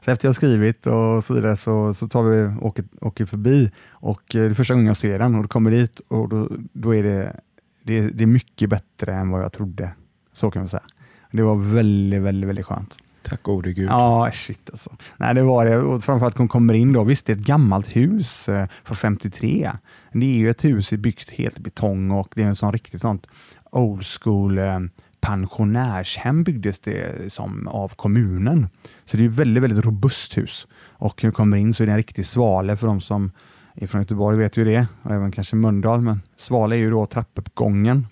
Så 0.00 0.10
efter 0.10 0.28
jag 0.28 0.34
skrivit 0.34 0.86
och 0.86 1.24
så 1.24 1.34
vidare 1.34 1.56
så, 1.56 1.94
så 1.94 2.08
tar 2.08 2.22
vi 2.22 2.56
åker, 2.60 2.84
åker 3.00 3.26
förbi 3.26 3.70
och 3.90 4.34
eh, 4.34 4.42
det 4.42 4.46
är 4.50 4.54
första 4.54 4.74
gången 4.74 4.86
jag 4.86 4.96
ser 4.96 5.18
den 5.18 5.34
och 5.34 5.42
då 5.42 5.48
kommer 5.48 5.70
dit 5.70 6.00
och 6.08 6.28
då, 6.28 6.48
då 6.72 6.94
är 6.94 7.02
det, 7.02 7.40
det, 7.82 8.00
det 8.00 8.22
är 8.24 8.26
mycket 8.26 8.70
bättre 8.70 9.14
än 9.14 9.30
vad 9.30 9.42
jag 9.42 9.52
trodde. 9.52 9.90
Så 10.32 10.50
kan 10.50 10.62
man 10.62 10.68
säga. 10.68 10.82
Det 11.30 11.42
var 11.42 11.56
väldigt, 11.74 12.22
väldigt, 12.22 12.48
väldigt 12.48 12.66
skönt. 12.66 12.94
Tack 13.28 13.42
gode 13.42 13.72
gud. 13.72 13.88
Ja, 13.88 14.30
shit 14.32 14.70
alltså. 14.70 14.96
Nej, 15.16 15.34
det 15.34 15.42
var 15.42 15.66
det. 15.66 15.78
Och 15.78 16.02
framförallt 16.02 16.34
att 16.34 16.38
hon 16.38 16.48
kommer 16.48 16.74
in 16.74 16.92
då. 16.92 17.04
Visst, 17.04 17.26
det 17.26 17.32
är 17.32 17.36
ett 17.36 17.42
gammalt 17.42 17.96
hus 17.96 18.48
eh, 18.48 18.66
från 18.84 18.96
53. 18.96 19.70
Det 20.12 20.26
är 20.26 20.38
ju 20.38 20.50
ett 20.50 20.64
hus 20.64 20.90
byggt 20.90 21.30
helt 21.30 21.58
i 21.58 21.62
betong 21.62 22.10
och 22.10 22.28
det 22.34 22.42
är 22.42 22.46
en 22.46 22.56
sån 22.56 22.72
riktigt 22.72 23.00
sånt 23.00 23.26
old 23.70 24.06
school 24.06 24.58
eh, 24.58 24.78
pensionärshem 25.20 26.44
byggdes 26.44 26.80
det 26.80 27.32
som 27.32 27.68
av 27.68 27.88
kommunen. 27.88 28.68
Så 29.04 29.16
det 29.16 29.24
är 29.24 29.28
ett 29.28 29.34
väldigt, 29.34 29.62
väldigt 29.62 29.84
robust 29.84 30.38
hus. 30.38 30.66
Och 30.76 31.24
när 31.24 31.30
du 31.30 31.34
kommer 31.34 31.56
in 31.56 31.74
så 31.74 31.82
är 31.82 31.86
det 31.86 31.92
en 31.92 31.96
riktig 31.96 32.26
svale 32.26 32.76
för 32.76 32.86
de 32.86 33.00
som 33.00 33.32
är 33.74 33.86
från 33.86 34.00
Göteborg 34.00 34.38
vet 34.38 34.56
ju 34.56 34.64
det, 34.64 34.86
och 35.02 35.10
även 35.10 35.32
kanske 35.32 35.56
Mölndal, 35.56 36.00
men 36.00 36.22
svale 36.36 36.76
är 36.76 36.78
ju 36.78 36.90
då 36.90 37.06
trappuppgången 37.06 38.06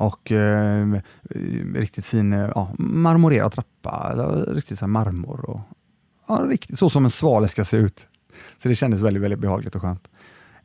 och 0.00 0.32
eh, 0.32 1.00
riktigt 1.74 2.04
fin 2.04 2.32
eh, 2.32 2.50
ja, 2.54 2.74
marmorerad 2.78 3.52
trappa, 3.52 4.10
eller 4.12 4.54
riktigt 4.54 4.78
så 4.78 4.86
marmor. 4.86 5.50
Och, 5.50 5.60
ja, 6.28 6.46
riktigt, 6.48 6.78
så 6.78 6.90
som 6.90 7.04
en 7.04 7.10
svale 7.10 7.48
ska 7.48 7.64
se 7.64 7.76
ut. 7.76 8.08
Så 8.58 8.68
det 8.68 8.74
kändes 8.74 9.00
väldigt, 9.00 9.22
väldigt 9.22 9.38
behagligt 9.38 9.74
och 9.74 9.82
skönt. 9.82 10.08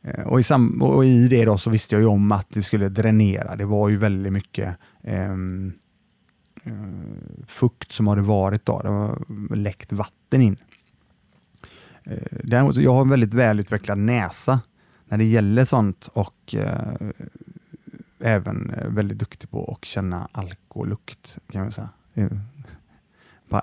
Eh, 0.02 0.26
och, 0.26 0.40
i 0.40 0.42
sam, 0.42 0.82
och 0.82 1.04
i 1.04 1.28
det 1.28 1.44
då 1.44 1.58
så 1.58 1.70
visste 1.70 1.94
jag 1.94 2.02
ju 2.02 2.06
om 2.06 2.32
att 2.32 2.46
det 2.48 2.62
skulle 2.62 2.88
dränera. 2.88 3.56
Det 3.56 3.64
var 3.64 3.88
ju 3.88 3.96
väldigt 3.96 4.32
mycket 4.32 4.76
ehm, 5.02 5.72
eh, 6.64 6.72
fukt 7.46 7.92
som 7.92 8.06
hade 8.06 8.22
varit 8.22 8.66
då. 8.66 8.82
Det 8.82 8.90
var 8.90 9.56
läckt 9.56 9.92
vatten 9.92 10.42
in. 10.42 10.56
Eh, 12.04 12.38
däremot, 12.44 12.76
jag 12.76 12.94
har 12.94 13.00
en 13.00 13.10
väldigt 13.10 13.34
välutvecklad 13.34 13.98
näsa 13.98 14.60
när 15.08 15.18
det 15.18 15.24
gäller 15.24 15.64
sånt 15.64 16.08
och 16.12 16.54
eh, 16.54 17.10
även 18.26 18.70
eh, 18.70 18.88
väldigt 18.88 19.18
duktig 19.18 19.50
på 19.50 19.72
att 19.72 19.84
känna 19.84 20.28
alkolukt, 20.32 21.38
kan 21.52 21.62
man 21.62 21.72
säga. 21.72 21.88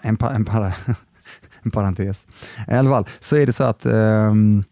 En, 0.02 0.18
pa, 0.18 0.30
en, 0.30 0.46
para, 0.46 0.74
en 1.64 1.72
parentes. 1.72 2.28
I 2.68 2.72
alla 2.72 2.90
fall 2.90 3.08
så 3.20 3.36
är 3.36 3.46
det 3.46 3.54
så 3.54 3.64
att 3.64 3.86
um, 3.86 4.64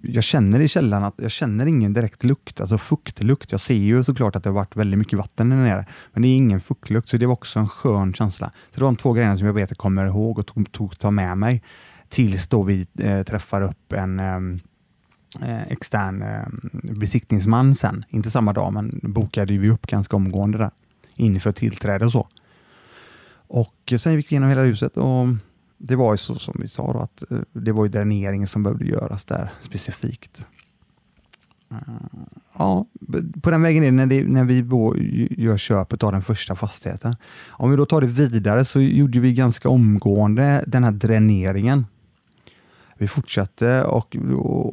jag 0.00 0.24
känner 0.24 0.60
i 0.60 0.68
källaren 0.68 1.04
att 1.04 1.14
jag 1.16 1.30
känner 1.30 1.66
ingen 1.66 1.92
direkt 1.92 2.24
lukt, 2.24 2.60
alltså 2.60 2.78
fuktlukt. 2.78 3.52
Jag 3.52 3.60
ser 3.60 3.74
ju 3.74 4.04
såklart 4.04 4.36
att 4.36 4.44
det 4.44 4.50
har 4.50 4.54
varit 4.54 4.76
väldigt 4.76 4.98
mycket 4.98 5.18
vatten 5.18 5.50
där 5.50 5.56
nere, 5.56 5.86
men 6.12 6.22
det 6.22 6.28
är 6.28 6.36
ingen 6.36 6.60
fuktlukt, 6.60 7.08
så 7.08 7.16
det 7.16 7.26
var 7.26 7.32
också 7.32 7.58
en 7.58 7.68
skön 7.68 8.14
känsla. 8.14 8.46
Så 8.70 8.74
det 8.74 8.80
var 8.80 8.88
de 8.88 8.96
två 8.96 9.12
grejerna 9.12 9.38
som 9.38 9.46
jag 9.46 9.54
vet 9.54 9.70
jag 9.70 9.78
kommer 9.78 10.06
ihåg 10.06 10.38
och 10.38 10.46
tog, 10.46 10.72
tog 10.72 10.98
ta 10.98 11.10
med 11.10 11.38
mig 11.38 11.62
tills 12.08 12.48
då 12.48 12.62
vi 12.62 12.86
eh, 12.98 13.22
träffar 13.22 13.62
upp 13.62 13.92
en, 13.92 14.20
eh, 14.20 14.40
Eh, 15.40 15.62
extern 15.72 16.22
eh, 16.22 16.46
besiktningsman 16.72 17.74
sen. 17.74 18.04
Inte 18.08 18.30
samma 18.30 18.52
dag, 18.52 18.72
men 18.72 19.00
bokade 19.02 19.58
vi 19.58 19.70
upp 19.70 19.86
ganska 19.86 20.16
omgående 20.16 20.58
där 20.58 20.70
inför 21.14 21.52
tillträde 21.52 22.04
och 22.04 22.12
så. 22.12 22.28
Och 23.46 23.92
sen 24.00 24.14
gick 24.14 24.30
vi 24.30 24.34
igenom 24.34 24.48
hela 24.48 24.62
huset 24.62 24.96
och 24.96 25.26
det 25.78 25.96
var 25.96 26.12
ju 26.12 26.16
så 26.16 26.34
som 26.34 26.54
vi 26.60 26.68
sa 26.68 26.92
då, 26.92 26.98
att 26.98 27.30
eh, 27.30 27.38
det 27.52 27.72
var 27.72 27.84
ju 27.84 27.90
dräneringen 27.90 28.46
som 28.46 28.62
behövde 28.62 28.84
göras 28.84 29.24
där 29.24 29.52
specifikt. 29.60 30.46
Eh, 31.70 31.78
ja, 32.58 32.86
på 33.42 33.50
den 33.50 33.62
vägen 33.62 33.82
är 33.82 33.86
det 33.86 33.92
när, 33.92 34.06
det, 34.06 34.24
när 34.24 34.44
vi 34.44 34.56
gör 35.44 35.58
köpet 35.58 36.02
av 36.02 36.12
den 36.12 36.22
första 36.22 36.56
fastigheten. 36.56 37.16
Om 37.48 37.70
vi 37.70 37.76
då 37.76 37.86
tar 37.86 38.00
det 38.00 38.06
vidare 38.06 38.64
så 38.64 38.80
gjorde 38.80 39.20
vi 39.20 39.34
ganska 39.34 39.68
omgående 39.68 40.64
den 40.66 40.84
här 40.84 40.92
dräneringen. 40.92 41.86
Vi 43.02 43.08
fortsatte 43.08 43.84
och, 43.84 44.16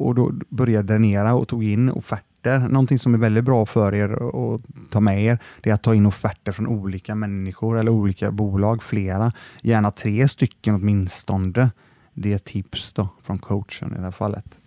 och 0.00 0.14
då 0.14 0.32
började 0.48 0.92
dränera 0.92 1.34
och 1.34 1.48
tog 1.48 1.64
in 1.64 1.90
offerter. 1.90 2.58
Någonting 2.58 2.98
som 2.98 3.14
är 3.14 3.18
väldigt 3.18 3.44
bra 3.44 3.66
för 3.66 3.94
er 3.94 4.08
att 4.10 4.60
ta 4.90 5.00
med 5.00 5.24
er, 5.24 5.38
det 5.60 5.70
är 5.70 5.74
att 5.74 5.82
ta 5.82 5.94
in 5.94 6.06
offerter 6.06 6.52
från 6.52 6.66
olika 6.66 7.14
människor 7.14 7.78
eller 7.78 7.90
olika 7.90 8.30
bolag, 8.30 8.82
flera. 8.82 9.32
Gärna 9.62 9.90
tre 9.90 10.28
stycken 10.28 10.74
åtminstone. 10.74 11.70
Det 12.14 12.32
är 12.32 12.38
tips 12.38 12.92
då 12.92 13.08
från 13.22 13.38
coachen 13.38 13.92
i 13.92 13.96
det 13.96 14.02
här 14.02 14.10
fallet. 14.10 14.58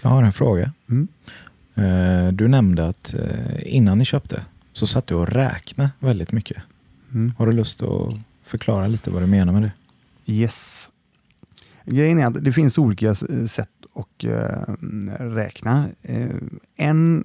Jag 0.00 0.10
har 0.10 0.22
en 0.22 0.32
fråga. 0.32 0.72
Mm. 0.88 1.08
Eh, 1.74 2.32
du 2.32 2.48
nämnde 2.48 2.88
att 2.88 3.14
eh, 3.14 3.76
innan 3.76 3.98
ni 3.98 4.04
köpte 4.04 4.42
så 4.72 4.86
satt 4.86 5.06
du 5.06 5.14
och 5.14 5.28
räknade 5.28 5.90
väldigt 5.98 6.32
mycket. 6.32 6.62
Mm. 7.12 7.34
Har 7.38 7.46
du 7.46 7.52
lust 7.52 7.82
att 7.82 8.14
förklara 8.42 8.86
lite 8.86 9.10
vad 9.10 9.22
du 9.22 9.26
menar 9.26 9.52
med 9.52 9.62
det? 9.62 9.72
Yes. 10.32 10.90
Grejen 11.86 12.18
är 12.18 12.26
att 12.26 12.44
det 12.44 12.52
finns 12.52 12.78
olika 12.78 13.14
sätt 13.14 13.68
att 13.94 14.24
eh, 14.24 14.74
räkna. 15.18 15.88
Eh, 16.02 16.36
en, 16.76 17.24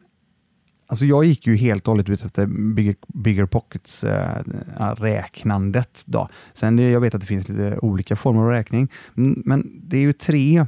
alltså 0.88 1.06
jag 1.06 1.26
gick 1.26 1.48
ju 1.48 1.56
helt 1.56 1.88
och 1.88 1.92
hållet 1.92 2.10
ut 2.10 2.26
efter 2.26 2.46
Bigger, 2.46 2.96
bigger 3.08 3.46
pockets-räknandet. 3.46 6.04
Eh, 6.08 6.12
då. 6.12 6.30
Sen 6.54 6.78
jag 6.78 7.02
vet 7.02 7.16
att 7.16 7.22
det 7.22 7.28
finns 7.28 7.50
lite 7.50 7.80
olika 7.82 8.16
former 8.16 8.42
av 8.42 8.50
räkning, 8.50 8.92
men 9.14 9.82
det 9.84 9.98
är 9.98 10.02
ju 10.02 10.14
tre 10.14 10.66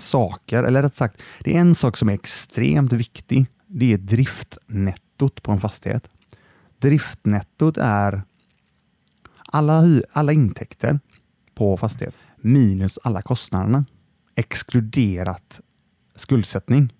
saker, 0.00 0.62
eller 0.62 0.82
rätt 0.82 0.96
sagt, 0.96 1.22
det 1.40 1.56
är 1.56 1.60
en 1.60 1.74
sak 1.74 1.96
som 1.96 2.08
är 2.08 2.14
extremt 2.14 2.92
viktig. 2.92 3.46
Det 3.66 3.92
är 3.92 3.98
driftnettot 3.98 5.42
på 5.42 5.52
en 5.52 5.60
fastighet. 5.60 6.08
Driftnettot 6.78 7.76
är 7.76 8.22
alla, 9.46 9.82
alla 10.12 10.32
intäkter 10.32 11.00
på 11.54 11.76
fastighet 11.76 12.14
minus 12.46 12.98
alla 13.02 13.22
kostnaderna 13.22 13.84
exkluderat 14.34 15.60
skuldsättning. 16.14 16.92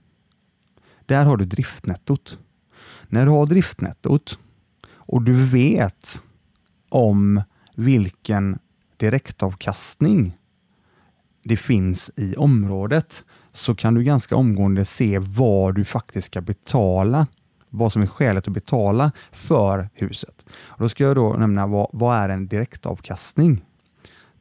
Där 1.06 1.24
har 1.24 1.36
du 1.36 1.44
driftnettot. 1.44 2.38
När 3.08 3.24
du 3.24 3.30
har 3.30 3.46
driftnettot 3.46 4.38
och 4.88 5.22
du 5.22 5.32
vet 5.46 6.22
om 6.88 7.42
vilken 7.74 8.58
direktavkastning 8.96 10.38
det 11.44 11.56
finns 11.56 12.10
i 12.16 12.36
området 12.36 13.24
så 13.52 13.74
kan 13.74 13.94
du 13.94 14.02
ganska 14.02 14.36
omgående 14.36 14.84
se 14.84 15.18
vad 15.18 15.74
du 15.74 15.84
faktiskt 15.84 16.26
ska 16.26 16.40
betala, 16.40 17.26
vad 17.70 17.92
som 17.92 18.02
är 18.02 18.06
skälet 18.06 18.48
att 18.48 18.54
betala 18.54 19.12
för 19.32 19.88
huset. 19.94 20.44
Och 20.50 20.82
då 20.82 20.88
ska 20.88 21.04
jag 21.04 21.16
då 21.16 21.32
nämna 21.32 21.66
vad, 21.66 21.88
vad 21.92 22.16
är 22.16 22.28
en 22.28 22.46
direktavkastning? 22.46 23.65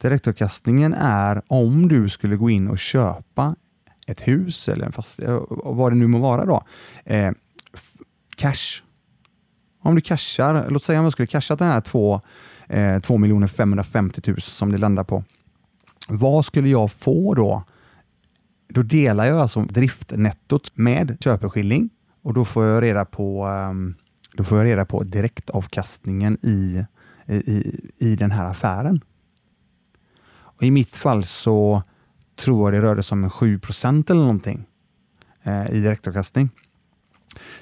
Direktavkastningen 0.00 0.94
är 0.94 1.42
om 1.46 1.88
du 1.88 2.08
skulle 2.08 2.36
gå 2.36 2.50
in 2.50 2.68
och 2.68 2.78
köpa 2.78 3.54
ett 4.06 4.28
hus 4.28 4.68
eller 4.68 4.86
en 4.86 4.92
fastighet, 4.92 5.30
eh, 5.30 5.42
vad 5.48 5.92
det 5.92 5.96
nu 5.96 6.06
må 6.06 6.18
vara 6.18 6.44
då. 6.44 6.62
Eh, 7.04 7.32
cash. 8.36 8.82
Om 9.82 9.94
du 9.94 10.00
cashar, 10.00 10.66
låt 10.70 10.82
säga 10.82 10.98
om 10.98 11.04
jag 11.04 11.12
skulle 11.12 11.26
casha 11.26 11.56
den 11.56 11.68
här 11.68 11.80
2 11.80 12.20
eh, 12.68 13.00
2 13.00 13.18
550 13.48 14.20
000 14.26 14.40
som 14.40 14.72
det 14.72 14.78
landar 14.78 15.04
på. 15.04 15.24
Vad 16.08 16.44
skulle 16.44 16.68
jag 16.68 16.92
få 16.92 17.34
då? 17.34 17.64
Då 18.68 18.82
delar 18.82 19.24
jag 19.24 19.38
alltså 19.38 19.60
driftnettot 19.60 20.70
med 20.74 21.16
köpeskilling 21.20 21.90
och 22.22 22.34
då 22.34 22.44
får 22.44 22.64
jag 22.64 22.82
reda 22.82 23.04
på, 23.04 23.44
ehm, 23.46 23.94
då 24.34 24.44
får 24.44 24.58
jag 24.58 24.64
reda 24.64 24.84
på 24.84 25.02
direktavkastningen 25.02 26.38
i, 26.42 26.84
i, 27.26 27.80
i 27.98 28.16
den 28.16 28.30
här 28.30 28.50
affären. 28.50 29.00
Och 30.56 30.62
I 30.62 30.70
mitt 30.70 30.96
fall 30.96 31.24
så 31.24 31.82
tror 32.36 32.72
jag 32.72 32.82
det 32.82 32.88
rörde 32.88 33.02
sig 33.02 33.16
om 33.16 33.24
en 33.24 33.30
7% 33.30 34.10
eller 34.10 34.20
någonting 34.20 34.66
eh, 35.42 35.70
i 35.70 35.80
direktavkastning. 35.80 36.50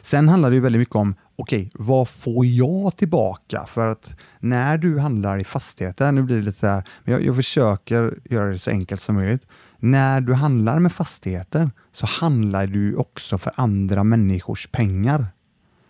Sen 0.02 0.28
handlar 0.28 0.50
det 0.50 0.56
ju 0.56 0.62
väldigt 0.62 0.78
mycket 0.80 0.94
om, 0.94 1.14
okej, 1.36 1.58
okay, 1.58 1.86
vad 1.86 2.08
får 2.08 2.46
jag 2.46 2.96
tillbaka? 2.96 3.66
För 3.66 3.88
att 3.88 4.16
när 4.38 4.78
du 4.78 4.98
handlar 4.98 5.38
i 5.38 5.44
fastigheter, 5.44 6.12
nu 6.12 6.22
blir 6.22 6.36
det 6.36 6.42
lite 6.42 6.58
så 6.58 6.66
här, 6.66 6.84
men 7.04 7.12
jag, 7.12 7.24
jag 7.24 7.36
försöker 7.36 8.18
göra 8.24 8.50
det 8.50 8.58
så 8.58 8.70
enkelt 8.70 9.00
som 9.00 9.14
möjligt. 9.14 9.46
När 9.78 10.20
du 10.20 10.34
handlar 10.34 10.78
med 10.78 10.92
fastigheter 10.92 11.70
så 11.92 12.06
handlar 12.06 12.66
du 12.66 12.96
också 12.96 13.38
för 13.38 13.52
andra 13.56 14.04
människors 14.04 14.68
pengar. 14.72 15.26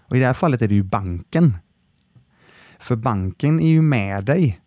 Och 0.08 0.16
I 0.16 0.20
det 0.20 0.26
här 0.26 0.34
fallet 0.34 0.62
är 0.62 0.68
det 0.68 0.74
ju 0.74 0.82
banken. 0.82 1.56
För 2.78 2.96
banken 2.96 3.60
är 3.60 3.68
ju 3.68 3.82
med 3.82 4.24
dig 4.24 4.60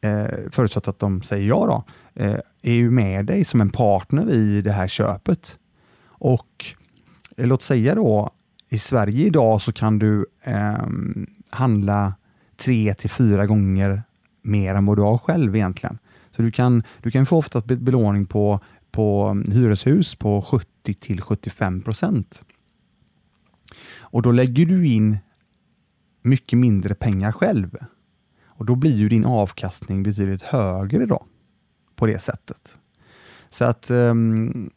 eh, 0.00 0.50
förutsatt 0.50 0.88
att 0.88 0.98
de 0.98 1.22
säger 1.22 1.48
ja 1.48 1.66
då, 1.66 1.84
eh, 2.22 2.38
är 2.62 2.72
ju 2.72 2.90
med 2.90 3.26
dig 3.26 3.44
som 3.44 3.60
en 3.60 3.70
partner 3.70 4.30
i 4.30 4.62
det 4.62 4.72
här 4.72 4.88
köpet. 4.88 5.58
Och 6.06 6.64
eh, 7.36 7.46
låt 7.46 7.62
säga 7.62 7.94
då, 7.94 8.30
i 8.68 8.78
Sverige 8.78 9.26
idag 9.26 9.62
så 9.62 9.72
kan 9.72 9.98
du 9.98 10.26
eh, 10.42 10.86
handla 11.50 12.14
tre 12.56 12.94
till 12.94 13.10
fyra 13.10 13.46
gånger 13.46 14.02
mer 14.42 14.74
än 14.74 14.86
vad 14.86 14.98
du 14.98 15.02
har 15.02 15.18
själv 15.18 15.56
egentligen. 15.56 15.98
Så 16.36 16.42
du 16.42 16.50
kan, 16.50 16.82
du 17.02 17.10
kan 17.10 17.26
få 17.26 17.38
ofta 17.38 17.60
belåning 17.60 18.26
på, 18.26 18.60
på 18.90 19.24
mm, 19.24 19.52
hyreshus 19.52 20.14
på 20.14 20.42
70 20.42 20.94
till 20.94 21.20
75 21.20 21.82
procent. 21.82 22.42
Och 23.98 24.22
då 24.22 24.32
lägger 24.32 24.66
du 24.66 24.86
in 24.86 25.18
mycket 26.22 26.58
mindre 26.58 26.94
pengar 26.94 27.32
själv. 27.32 27.78
Och 28.58 28.64
Då 28.64 28.74
blir 28.74 28.96
ju 28.96 29.08
din 29.08 29.24
avkastning 29.24 30.02
betydligt 30.02 30.42
högre 30.42 31.06
då, 31.06 31.24
på 31.96 32.06
det 32.06 32.18
sättet. 32.18 32.76
Så 33.50 33.64
att 33.64 33.90
um, 33.90 34.70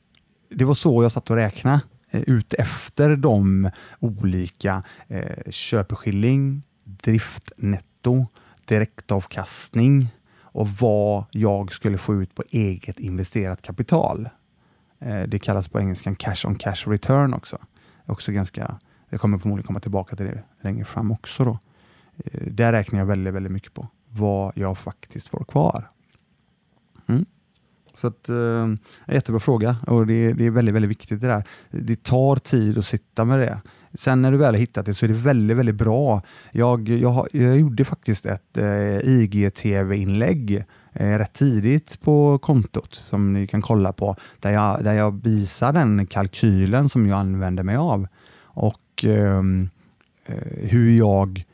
det 0.49 0.65
var 0.65 0.73
så 0.73 1.03
jag 1.03 1.11
satt 1.11 1.29
och 1.29 1.35
räknade 1.35 1.81
eh, 2.09 2.21
ut 2.21 2.53
efter 2.53 3.15
de 3.15 3.69
olika 3.99 4.83
eh, 5.07 5.51
köpeskilling, 5.51 6.63
driftnetto, 6.83 8.25
direktavkastning 8.65 10.07
och 10.41 10.69
vad 10.69 11.25
jag 11.31 11.73
skulle 11.73 11.97
få 11.97 12.21
ut 12.21 12.35
på 12.35 12.43
eget 12.49 12.99
investerat 12.99 13.61
kapital. 13.61 14.29
Eh, 14.99 15.21
det 15.21 15.39
kallas 15.39 15.67
på 15.67 15.79
engelska 15.79 16.15
cash 16.15 16.47
on 16.47 16.55
cash 16.55 16.87
return 16.87 17.33
också. 17.33 17.57
också 18.05 18.31
ganska, 18.31 18.79
jag 19.09 19.21
kommer 19.21 19.37
förmodligen 19.37 19.67
komma 19.67 19.79
tillbaka 19.79 20.15
till 20.15 20.25
det 20.25 20.43
längre 20.61 20.85
fram 20.85 21.11
också. 21.11 21.45
Då. 21.45 21.59
Eh, 22.25 22.47
där 22.47 22.71
räknar 22.71 22.99
jag 22.99 23.05
väldigt, 23.05 23.33
väldigt 23.33 23.51
mycket 23.51 23.73
på 23.73 23.87
vad 24.09 24.51
jag 24.55 24.77
faktiskt 24.77 25.27
får 25.27 25.43
kvar. 25.43 25.89
Mm. 27.07 27.25
Så 27.93 28.07
att, 28.07 28.29
eh, 28.29 28.67
jättebra 29.07 29.39
fråga 29.39 29.75
och 29.87 30.07
det, 30.07 30.33
det, 30.33 30.45
är 30.45 30.49
väldigt, 30.49 30.75
väldigt 30.75 30.91
viktigt 30.91 31.21
det 31.21 31.27
där. 31.27 31.43
Det 31.71 32.03
tar 32.03 32.35
tid 32.35 32.77
att 32.77 32.85
sitta 32.85 33.25
med 33.25 33.39
det. 33.39 33.61
Sen 33.93 34.21
när 34.21 34.31
du 34.31 34.37
väl 34.37 34.53
har 34.53 34.59
hittat 34.59 34.85
det 34.85 34.93
så 34.93 35.05
är 35.05 35.07
det 35.07 35.13
väldigt, 35.13 35.57
väldigt 35.57 35.75
bra. 35.75 36.21
Jag, 36.51 36.89
jag, 36.89 37.27
jag 37.31 37.59
gjorde 37.59 37.85
faktiskt 37.85 38.25
ett 38.25 38.57
eh, 38.57 38.97
IGTV-inlägg 38.97 40.65
eh, 40.93 41.17
rätt 41.17 41.33
tidigt 41.33 42.01
på 42.01 42.39
kontot 42.39 42.95
som 42.95 43.33
ni 43.33 43.47
kan 43.47 43.61
kolla 43.61 43.93
på, 43.93 44.15
där 44.39 44.51
jag, 44.51 44.83
där 44.83 44.93
jag 44.93 45.23
visar 45.23 45.73
den 45.73 46.07
kalkylen 46.07 46.89
som 46.89 47.07
jag 47.07 47.19
använder 47.19 47.63
mig 47.63 47.75
av 47.75 48.07
och 48.43 49.03
ehm, 49.03 49.69
eh, 50.25 50.69
hur 50.69 50.97
jag 50.97 51.45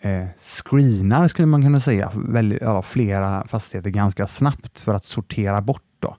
eh, 0.00 0.26
screenar, 0.38 1.28
skulle 1.28 1.46
man 1.46 1.62
kunna 1.62 1.80
säga, 1.80 2.12
väl, 2.14 2.58
ja, 2.60 2.82
flera 2.82 3.46
fastigheter 3.48 3.90
ganska 3.90 4.26
snabbt 4.26 4.80
för 4.80 4.94
att 4.94 5.04
sortera 5.04 5.60
bort. 5.60 5.82
Då. 5.98 6.16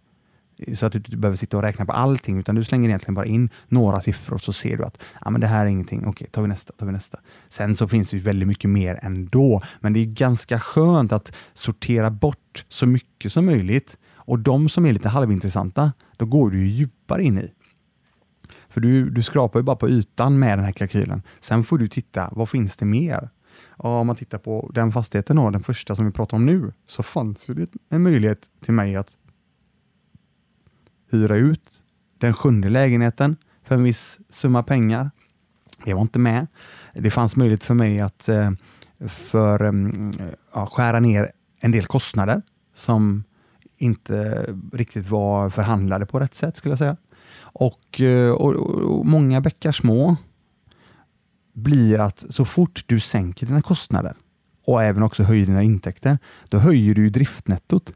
Så 0.76 0.86
att 0.86 0.92
du 0.92 0.98
inte 0.98 1.18
behöver 1.18 1.38
sitta 1.38 1.58
och 1.58 1.64
räkna 1.64 1.86
på 1.86 1.92
allting, 1.92 2.40
utan 2.40 2.56
du 2.56 2.64
slänger 2.64 2.90
egentligen 2.90 3.14
bara 3.14 3.26
in 3.26 3.50
några 3.68 4.02
siffror 4.02 4.38
så 4.38 4.54
ser 4.54 4.78
du 4.78 4.84
att 4.84 5.04
ah, 5.22 5.30
men 5.30 5.42
det 5.42 5.48
här 5.48 5.66
är 5.66 5.70
ingenting. 5.70 6.06
Okej, 6.06 6.28
tar 6.32 6.42
vi 6.42 6.48
nästa, 6.48 6.74
tar 6.74 6.86
vi 6.86 6.92
nästa. 6.92 7.20
Sen 7.50 7.76
så 7.76 7.88
finns 7.88 8.10
det 8.10 8.18
väldigt 8.18 8.48
mycket 8.48 8.70
mer 8.70 9.00
ändå, 9.02 9.62
men 9.80 9.94
det 9.94 10.00
är 10.00 10.06
ganska 10.06 10.60
skönt 10.60 11.12
att 11.12 11.32
sortera 11.54 12.12
bort 12.12 12.66
så 12.70 12.86
mycket 12.86 13.34
som 13.34 13.46
möjligt. 13.46 13.98
Och 14.16 14.40
de 14.40 14.70
som 14.70 14.86
är 14.86 14.94
lite 14.94 15.10
halvintressanta, 15.10 15.94
då 16.18 16.26
går 16.26 16.52
du 16.52 16.68
djupare 16.68 17.24
in 17.24 17.38
i. 17.38 17.52
För 18.70 18.82
du, 18.82 19.10
du 19.10 19.24
skrapar 19.24 19.60
ju 19.60 19.64
bara 19.64 19.76
på 19.76 19.90
ytan 19.90 20.40
med 20.40 20.58
den 20.58 20.66
här 20.66 20.72
kalkylen. 20.72 21.22
Sen 21.40 21.64
får 21.64 21.78
du 21.78 21.88
titta, 21.88 22.30
vad 22.32 22.50
finns 22.50 22.78
det 22.78 22.86
mer? 22.86 23.30
Ja, 23.84 24.00
om 24.00 24.08
man 24.08 24.16
tittar 24.16 24.38
på 24.38 24.72
den 24.74 24.92
fastigheten, 24.92 25.36
då, 25.36 25.50
den 25.50 25.64
första 25.64 25.96
som 25.96 26.06
vi 26.06 26.12
pratar 26.12 26.38
om 26.38 26.46
nu, 26.46 26.74
så 26.88 27.04
fanns 27.04 27.46
det 27.46 27.68
en 27.90 28.04
möjlighet 28.04 28.50
till 28.62 28.74
mig 28.74 28.96
att 28.96 29.18
hyra 31.12 31.36
ut 31.36 31.72
den 32.18 32.34
sjunde 32.34 32.70
lägenheten 32.70 33.36
för 33.64 33.76
en 33.76 33.84
viss 33.84 34.20
summa 34.30 34.64
pengar. 34.64 35.12
Det 35.86 35.94
var 35.94 36.02
inte 36.02 36.20
med. 36.20 36.48
Det 36.94 37.12
fanns 37.12 37.36
möjlighet 37.36 37.64
för 37.64 37.74
mig 37.74 38.00
att 38.00 38.30
eh, 38.30 38.52
för, 39.08 39.64
mm, 39.64 40.14
ja, 40.54 40.66
skära 40.66 41.00
ner 41.00 41.32
en 41.60 41.72
del 41.72 41.86
kostnader 41.86 42.42
som 42.76 43.24
inte 43.78 44.46
riktigt 44.74 45.10
var 45.10 45.50
förhandlade 45.50 46.06
på 46.06 46.20
rätt 46.20 46.36
sätt 46.36 46.58
skulle 46.58 46.72
jag 46.72 46.80
säga. 46.80 46.98
Och, 47.40 48.02
eh, 48.02 48.32
och, 48.32 48.56
och 48.56 49.06
många 49.06 49.42
bäckar 49.42 49.72
små 49.72 50.16
blir 51.58 52.00
att 52.00 52.26
så 52.30 52.46
fort 52.46 52.84
du 52.86 53.00
sänker 53.00 53.48
dina 53.48 53.62
kostnader 53.62 54.16
och 54.66 54.84
även 54.84 55.04
också 55.04 55.24
höjer 55.24 55.46
dina 55.46 55.64
intäkter, 55.64 56.18
då 56.50 56.58
höjer 56.58 56.96
du 56.96 57.10
driftnettot. 57.10 57.94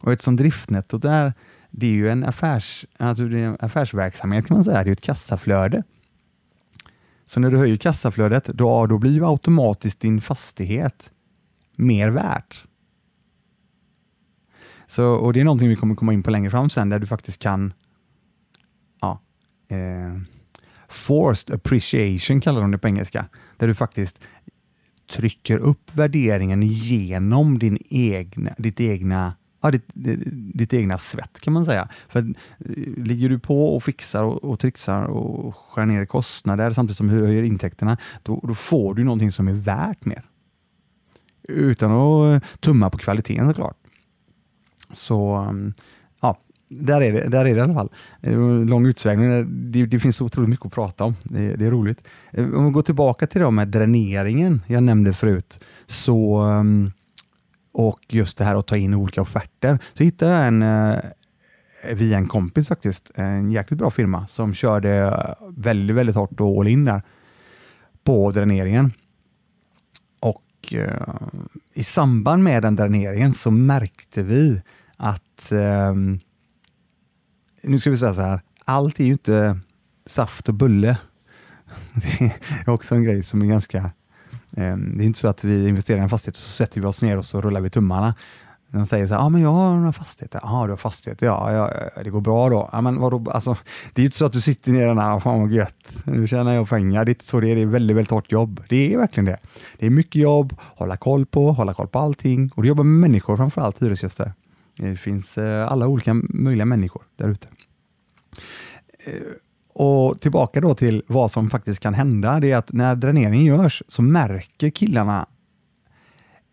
Och 0.00 0.12
eftersom 0.12 0.36
driftnettot 0.36 1.04
är, 1.04 1.32
det 1.70 1.86
är 1.86 1.90
ju 1.90 2.10
en, 2.10 2.24
affärs, 2.24 2.84
alltså 2.98 3.24
det 3.24 3.38
är 3.38 3.46
en 3.46 3.56
affärsverksamhet 3.60 4.46
kan 4.46 4.54
man 4.54 4.64
säga, 4.64 4.84
det 4.84 4.90
är 4.90 4.92
ett 4.92 5.00
kassaflöde. 5.00 5.82
Så 7.26 7.40
när 7.40 7.50
du 7.50 7.56
höjer 7.56 7.76
kassaflödet, 7.76 8.44
då, 8.44 8.86
då 8.86 8.98
blir 8.98 9.12
ju 9.12 9.26
automatiskt 9.26 10.00
din 10.00 10.20
fastighet 10.20 11.10
mer 11.76 12.10
värt. 12.10 12.64
Så, 14.86 15.12
och 15.12 15.32
Det 15.32 15.40
är 15.40 15.44
någonting 15.44 15.68
vi 15.68 15.76
kommer 15.76 15.94
komma 15.94 16.12
in 16.12 16.22
på 16.22 16.30
längre 16.30 16.50
fram 16.50 16.70
sen, 16.70 16.88
där 16.88 16.98
du 16.98 17.06
faktiskt 17.06 17.38
kan 17.38 17.72
ja, 19.00 19.20
eh, 19.68 20.20
Forced 20.92 21.54
appreciation 21.54 22.40
kallar 22.40 22.60
de 22.60 22.70
det 22.70 22.78
på 22.78 22.88
engelska, 22.88 23.26
där 23.56 23.66
du 23.66 23.74
faktiskt 23.74 24.18
trycker 25.10 25.58
upp 25.58 25.90
värderingen 25.94 26.62
genom 26.62 27.58
din 27.58 27.78
egna, 27.90 28.54
ditt 28.58 28.80
egna 28.80 29.34
ja, 29.62 29.70
ditt, 29.70 29.84
ditt 30.54 30.74
egna 30.74 30.98
svett 30.98 31.40
kan 31.40 31.52
man 31.52 31.64
säga. 31.64 31.88
För 32.08 32.18
eh, 32.18 32.26
Ligger 32.96 33.28
du 33.28 33.38
på 33.38 33.76
och 33.76 33.84
fixar 33.84 34.22
och, 34.22 34.44
och 34.44 34.60
trixar 34.60 35.04
och 35.04 35.56
skär 35.56 35.86
ner 35.86 36.06
kostnader 36.06 36.70
samtidigt 36.70 36.96
som 36.96 37.06
du 37.06 37.26
höjer 37.26 37.42
intäkterna, 37.42 37.96
då, 38.22 38.40
då, 38.42 38.54
får 38.54 38.94
du 38.94 39.04
någonting 39.04 39.32
som 39.32 39.48
är 39.48 39.52
värt 39.52 40.04
mer. 40.04 40.24
Utan 41.42 41.92
att 41.92 42.42
eh, 42.42 42.48
tumma 42.60 42.90
på 42.90 42.98
kvaliteten 42.98 43.48
såklart. 43.48 43.76
Så 44.92 45.34
mm, 45.34 45.74
där 46.80 47.00
är 47.00 47.12
det, 47.12 47.28
där 47.28 47.44
är 47.44 47.54
det 47.54 47.58
i 47.58 47.60
alla 47.60 47.74
fall. 47.74 47.90
Eh, 48.20 48.38
lång 48.64 48.86
utsvängning. 48.86 49.32
Eh, 49.32 49.44
det, 49.44 49.86
det 49.86 50.00
finns 50.00 50.16
så 50.16 50.24
otroligt 50.24 50.50
mycket 50.50 50.66
att 50.66 50.72
prata 50.72 51.04
om. 51.04 51.16
Det, 51.22 51.56
det, 51.56 51.66
är 51.66 51.70
roligt. 51.70 51.98
Eh, 52.30 52.54
om 52.54 52.66
vi 52.66 52.70
går 52.70 52.82
tillbaka 52.82 53.26
till 53.26 53.40
det 53.40 53.50
med 53.50 53.68
dräneringen 53.68 54.62
jag 54.66 54.82
nämnde 54.82 55.12
förut, 55.12 55.60
så 55.86 56.42
och 57.72 58.00
just 58.08 58.38
det 58.38 58.44
här 58.44 58.54
att 58.54 58.66
ta 58.66 58.76
in 58.76 58.94
olika 58.94 59.22
offerter. 59.22 59.78
Så 59.94 60.04
hittade 60.04 60.32
jag 60.32 60.46
en 60.46 60.94
via 61.94 62.18
en 62.18 62.28
kompis 62.28 62.68
faktiskt, 62.68 63.10
en 63.14 63.50
jäkligt 63.50 63.78
bra 63.78 63.90
firma 63.90 64.26
som 64.26 64.54
körde 64.54 65.16
väldigt, 65.56 65.96
väldigt 65.96 66.16
hårt 66.16 66.40
och 66.40 66.60
all 66.60 66.68
in 66.68 66.84
där 66.84 67.02
på 68.04 68.30
dräneringen. 68.30 68.92
Och 70.20 70.72
eh, 70.72 71.14
i 71.74 71.84
samband 71.84 72.42
med 72.42 72.62
den 72.62 72.76
dräneringen 72.76 73.34
så 73.34 73.50
märkte 73.50 74.22
vi 74.22 74.62
att, 74.96 75.52
eh, 75.52 75.94
nu 77.62 77.78
ska 77.78 77.90
vi 77.90 77.96
säga 77.96 78.14
så 78.14 78.20
här, 78.20 78.40
allt 78.64 79.00
är 79.00 79.04
ju 79.04 79.12
inte 79.12 79.58
saft 80.06 80.48
och 80.48 80.54
bulle. 80.54 80.96
Det 81.92 82.32
är 82.66 82.68
också 82.68 82.94
en 82.94 83.04
grej 83.04 83.22
som 83.22 83.42
är 83.42 83.46
ganska 83.46 83.90
ehm, 84.56 84.98
det 84.98 85.04
är 85.04 85.06
inte 85.06 85.18
så 85.18 85.28
att 85.28 85.44
vi 85.44 85.68
investerar 85.68 85.98
i 85.98 86.02
en 86.02 86.10
fastighet 86.10 86.36
och 86.36 86.42
så 86.42 86.50
sätter 86.50 86.80
vi 86.80 86.86
oss 86.86 87.02
ner 87.02 87.18
och 87.18 87.26
så 87.26 87.40
rullar 87.40 87.60
vi 87.60 87.70
tummarna. 87.70 88.14
De 88.72 88.86
säger 88.86 89.06
så 89.06 89.14
här, 89.14 89.20
ah, 89.20 89.28
men 89.28 89.40
jag 89.40 89.52
har 89.52 89.76
några 89.76 89.92
fastigheter. 89.92 90.40
Ja, 90.42 90.64
du 90.64 90.72
har 90.72 90.76
fastigheter. 90.76 91.26
Ja, 91.26 91.52
ja, 91.52 92.02
det 92.02 92.10
går 92.10 92.20
bra 92.20 92.48
då. 92.48 92.68
Ah, 92.72 92.80
men 92.80 93.00
vadå? 93.00 93.30
Alltså, 93.30 93.56
det 93.92 94.02
är 94.02 94.04
inte 94.04 94.16
så 94.16 94.26
att 94.26 94.32
du 94.32 94.40
sitter 94.40 94.72
ner 94.72 95.14
och 95.14 95.22
fan 95.22 95.40
vad 95.40 95.50
gött, 95.50 96.02
nu 96.04 96.26
tjänar 96.26 96.54
jag 96.54 96.68
pengar. 96.68 97.04
Det 97.04 97.08
är 97.10 97.12
inte 97.12 97.24
så 97.24 97.40
det 97.40 97.50
är. 97.50 97.54
Det 97.54 97.62
är 97.62 97.66
väldigt, 97.66 97.96
väldigt 97.96 98.10
hårt 98.10 98.32
jobb. 98.32 98.62
Det 98.68 98.94
är 98.94 98.98
verkligen 98.98 99.24
det. 99.24 99.38
Det 99.78 99.86
är 99.86 99.90
mycket 99.90 100.22
jobb, 100.22 100.56
hålla 100.60 100.96
koll 100.96 101.26
på, 101.26 101.52
hålla 101.52 101.74
koll 101.74 101.88
på 101.88 101.98
allting. 101.98 102.50
Och 102.54 102.62
du 102.62 102.68
jobbar 102.68 102.84
med 102.84 103.10
människor, 103.10 103.36
framförallt 103.36 103.82
hyresgäster. 103.82 104.32
Det 104.76 104.96
finns 104.96 105.38
eh, 105.38 105.72
alla 105.72 105.86
olika 105.88 106.14
möjliga 106.14 106.64
människor 106.64 107.02
där 107.16 107.28
ute. 107.28 107.48
Eh, 109.06 109.22
och 109.74 110.20
tillbaka 110.20 110.60
då 110.60 110.74
till 110.74 111.02
vad 111.06 111.30
som 111.30 111.50
faktiskt 111.50 111.80
kan 111.80 111.94
hända, 111.94 112.40
det 112.40 112.52
är 112.52 112.56
att 112.56 112.72
när 112.72 112.94
dräneringen 112.94 113.44
görs 113.44 113.82
så 113.88 114.02
märker 114.02 114.70
killarna 114.70 115.26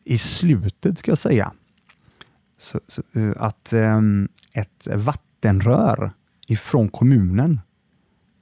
i 0.03 0.17
slutet, 0.17 0.99
ska 0.99 1.11
jag 1.11 1.17
säga, 1.17 1.51
så, 2.57 2.79
så, 2.87 3.03
eh, 3.13 3.31
att 3.37 3.73
um, 3.73 4.29
ett 4.53 4.87
vattenrör 4.95 6.11
ifrån 6.47 6.89
kommunen 6.89 7.59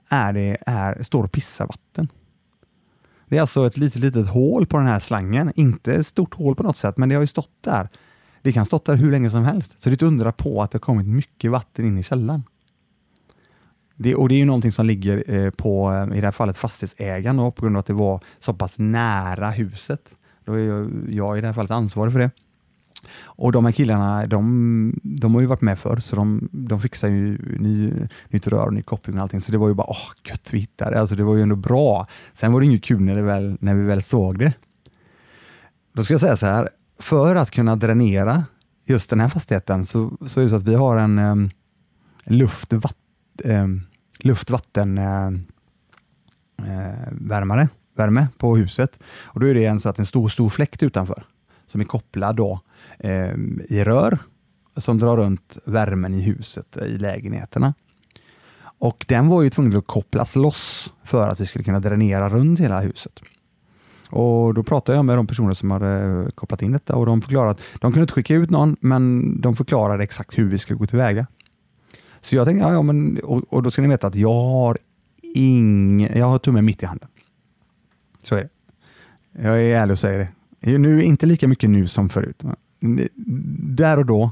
är 0.10 0.34
det, 0.34 0.58
är, 0.66 1.04
står 1.04 1.24
och 1.24 1.32
pissar 1.32 1.68
vatten. 1.68 2.08
Det 3.30 3.38
är 3.38 3.42
alltså 3.42 3.68
ett 3.68 3.78
litet, 3.78 4.02
litet 4.02 4.28
hål 4.28 4.66
på 4.66 4.78
den 4.78 4.88
här 4.88 5.00
slangen. 5.00 5.52
Inte 5.56 5.94
ett 5.94 6.08
stort 6.08 6.34
hål 6.34 6.56
på 6.56 6.64
något 6.64 6.78
sätt, 6.78 6.98
men 6.98 7.10
det 7.10 7.16
har 7.16 7.22
ju 7.22 7.28
stått 7.28 7.64
där. 7.64 7.90
Det 8.48 8.54
kan 8.54 8.62
ha 8.62 8.66
stått 8.66 8.86
där 8.86 8.96
hur 8.96 9.12
länge 9.12 9.30
som 9.30 9.46
helst. 9.46 9.76
Så 9.78 9.90
det 9.90 9.92
är 9.92 9.94
inte 9.94 10.06
undra 10.06 10.32
på 10.32 10.62
att 10.62 10.72
det 10.72 10.76
har 10.76 10.80
kommit 10.80 11.08
mycket 11.08 11.52
vatten 11.52 11.86
in 11.86 11.98
i 11.98 12.04
källaren. 12.04 12.44
Det, 13.96 14.16
och 14.16 14.30
det 14.30 14.36
är 14.36 14.38
ju 14.40 14.46
någonting 14.46 14.72
som 14.72 14.86
ligger 14.86 15.24
eh, 15.36 15.50
på, 15.50 15.92
eh, 15.92 16.18
i 16.18 16.22
det 16.22 16.28
här 16.28 16.32
fallet, 16.32 16.58
fastighetsägaren 16.58 17.38
då, 17.38 17.52
på 17.52 17.62
grund 17.62 17.76
av 17.76 17.80
att 17.80 17.86
det 17.86 17.94
var 17.94 18.20
så 18.40 18.54
pass 18.54 18.80
nära 18.80 19.50
huset. 19.50 20.02
Då 20.46 20.54
är 20.54 20.58
jag, 20.58 20.92
jag 21.10 21.38
i 21.38 21.42
det 21.42 21.48
här 21.48 21.54
fallet 21.54 21.72
ansvarig 21.72 22.14
för 22.14 22.20
det. 22.20 22.32
Och 23.22 23.52
de 23.52 23.66
här 23.66 23.72
killarna, 23.72 24.28
de, 24.28 25.00
de 25.04 25.34
har 25.34 25.42
ju 25.42 25.48
varit 25.48 25.62
med 25.62 25.80
förr, 25.80 25.98
så 25.98 26.16
de, 26.16 26.50
de 26.52 26.82
fixar 26.82 27.08
ju 27.08 27.58
ny, 27.60 27.94
nytt 28.30 28.48
rör 28.48 28.66
och 28.66 28.74
ny 28.74 28.82
koppling 28.82 29.16
och 29.16 29.22
allting. 29.22 29.42
Så 29.42 29.52
det 29.52 29.58
var 29.58 29.68
ju 29.68 29.74
bara, 29.74 29.90
åh, 29.90 30.30
gött 30.30 30.50
vi 30.52 30.60
hittade 30.60 31.00
alltså, 31.00 31.16
det. 31.16 31.24
var 31.24 31.36
ju 31.36 31.42
ändå 31.42 31.56
bra. 31.56 32.08
Sen 32.34 32.52
var 32.52 32.60
det 32.60 32.66
inget 32.66 32.84
kul 32.84 33.02
när, 33.02 33.16
det 33.16 33.22
väl, 33.22 33.58
när 33.60 33.76
vi 33.76 33.84
väl 33.84 34.04
såg 34.04 34.40
det. 34.40 34.54
Då 35.94 36.04
ska 36.04 36.14
jag 36.14 36.22
säga 36.22 36.36
så 36.36 36.46
här, 36.46 36.70
för 37.00 37.36
att 37.36 37.52
kunna 37.52 37.76
dränera 37.76 38.46
just 38.86 39.10
den 39.10 39.20
här 39.20 39.30
fastigheten 39.30 39.86
så, 39.86 40.18
så 40.26 40.40
är 40.40 40.44
det 40.44 40.50
så 40.50 40.56
att 40.56 40.68
vi 40.68 40.76
har 40.76 40.98
en 40.98 41.20
ehm, 41.20 41.40
um, 41.40 41.50
luft, 42.24 42.74
um, 42.74 42.82
ehm, 43.44 43.82
luftvattenvärmare, 44.20 45.32
eh, 46.64 47.60
eh, 47.60 47.64
uh, 47.64 47.70
värme 47.96 48.28
på 48.38 48.56
huset. 48.56 49.00
Och 49.24 49.40
Då 49.40 49.48
är 49.48 49.54
det 49.54 49.66
en, 49.66 49.80
så 49.80 49.90
att 49.90 50.00
en 50.00 50.06
stor, 50.06 50.30
stor 50.30 50.50
fläkt 50.50 50.84
utanför 50.84 51.24
som 51.68 51.82
är 51.82 51.86
kopplad 51.86 52.36
då, 52.36 52.60
um, 53.00 53.62
i 53.70 53.84
rör 53.84 54.20
som 54.78 54.98
drar 54.98 55.18
runt 55.18 55.58
värmen 55.66 56.14
i 56.14 56.22
huset, 56.22 56.78
i 56.78 56.98
lägenheterna. 56.98 57.74
Och 58.80 59.06
Den 59.08 59.28
var 59.28 59.42
ju 59.42 59.50
tvungen 59.50 59.78
att 59.78 59.88
kopplas 59.88 60.36
loss 60.36 60.92
för 61.04 61.30
att 61.30 61.40
vi 61.40 61.46
skulle 61.46 61.64
kunna 61.64 61.80
dränera 61.80 62.30
runt 62.30 62.60
hela 62.60 62.80
huset. 62.80 63.22
Och 64.10 64.54
Då 64.54 64.64
pratade 64.64 64.98
jag 64.98 65.06
med 65.06 65.18
de 65.18 65.28
personer 65.28 65.54
som 65.54 65.72
hade 65.72 66.32
kopplat 66.36 66.62
in 66.62 66.72
detta 66.72 66.96
och 66.96 67.06
de 67.06 67.22
förklarade 67.22 67.52
att 67.52 67.62
de 67.74 67.92
kunde 67.92 68.02
inte 68.02 68.14
skicka 68.14 68.36
ut 68.36 68.50
någon, 68.50 68.76
men 68.80 69.42
de 69.42 69.56
förklarade 69.56 70.04
exakt 70.04 70.38
hur 70.38 70.50
vi 70.50 70.60
skulle 70.60 70.78
gå 70.78 70.86
tillväga. 70.86 71.28
Så 72.22 72.36
jag 72.36 72.46
tänkte, 72.46 72.66
ja, 72.66 72.74
ja, 72.74 72.82
men, 72.82 73.20
och, 73.24 73.54
och, 73.54 73.64
då 73.64 73.72
ska 73.72 73.82
ni 73.82 73.88
veta 73.88 74.08
att 74.08 74.16
jag 74.16 74.34
har 74.34 74.78
ingen, 75.22 76.18
jag 76.18 76.26
har 76.26 76.40
tummen 76.40 76.66
mitt 76.66 76.84
i 76.84 76.86
handen. 76.86 77.10
Så 78.24 78.36
är 78.36 78.42
det. 78.42 78.50
Jag 79.44 79.62
är 79.62 79.76
ärlig 79.76 79.92
och 79.92 80.00
säger 80.00 80.20
det. 80.20 80.78
Nu, 80.78 81.04
inte 81.04 81.26
lika 81.26 81.48
mycket 81.48 81.70
nu 81.70 81.88
som 81.88 82.10
förut. 82.10 82.44
Där 83.56 83.98
och 83.98 84.06
då 84.06 84.32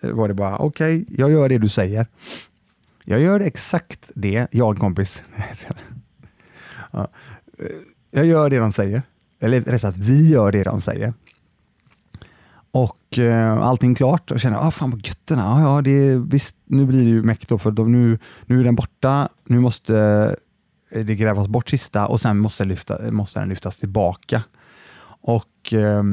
var 0.00 0.28
det 0.28 0.34
bara, 0.34 0.58
okej, 0.58 1.02
okay, 1.02 1.16
jag 1.18 1.30
gör 1.30 1.48
det 1.48 1.58
du 1.58 1.68
säger. 1.68 2.06
Jag 3.04 3.20
gör 3.20 3.40
exakt 3.40 4.10
det, 4.14 4.46
jag 4.50 4.78
kompis. 4.78 5.22
ja. 6.90 7.08
Jag 8.10 8.26
gör 8.26 8.50
det 8.50 8.58
de 8.58 8.72
säger. 8.72 9.02
Eller 9.40 9.60
rätt 9.60 9.80
sagt, 9.80 9.96
vi 9.96 10.28
gör 10.30 10.52
det 10.52 10.62
de 10.62 10.80
säger. 10.80 11.14
Och 12.72 13.18
eh, 13.18 13.58
allting 13.58 13.94
klart 13.94 14.30
och 14.30 14.40
känner, 14.40 14.66
ah, 14.66 14.70
fan 14.70 14.90
vad 14.90 15.06
gött 15.06 15.26
den 15.26 15.38
är. 15.38 15.42
Ah, 15.42 15.60
ja, 15.60 15.82
det, 15.82 16.16
visst, 16.16 16.56
nu 16.64 16.86
blir 16.86 17.02
det 17.02 17.08
ju 17.08 17.22
meck 17.22 17.48
då, 17.48 17.58
för 17.58 17.70
de, 17.70 17.92
nu, 17.92 18.18
nu 18.46 18.60
är 18.60 18.64
den 18.64 18.74
borta. 18.74 19.28
Nu 19.44 19.58
måste 19.58 19.96
eh, 20.90 21.04
det 21.04 21.14
grävas 21.14 21.48
bort 21.48 21.68
sista 21.68 22.06
och 22.06 22.20
sen 22.20 22.38
måste, 22.38 22.64
lyfta, 22.64 23.10
måste 23.10 23.40
den 23.40 23.48
lyftas 23.48 23.76
tillbaka. 23.76 24.42
Och 25.22 25.72
eh, 25.72 26.04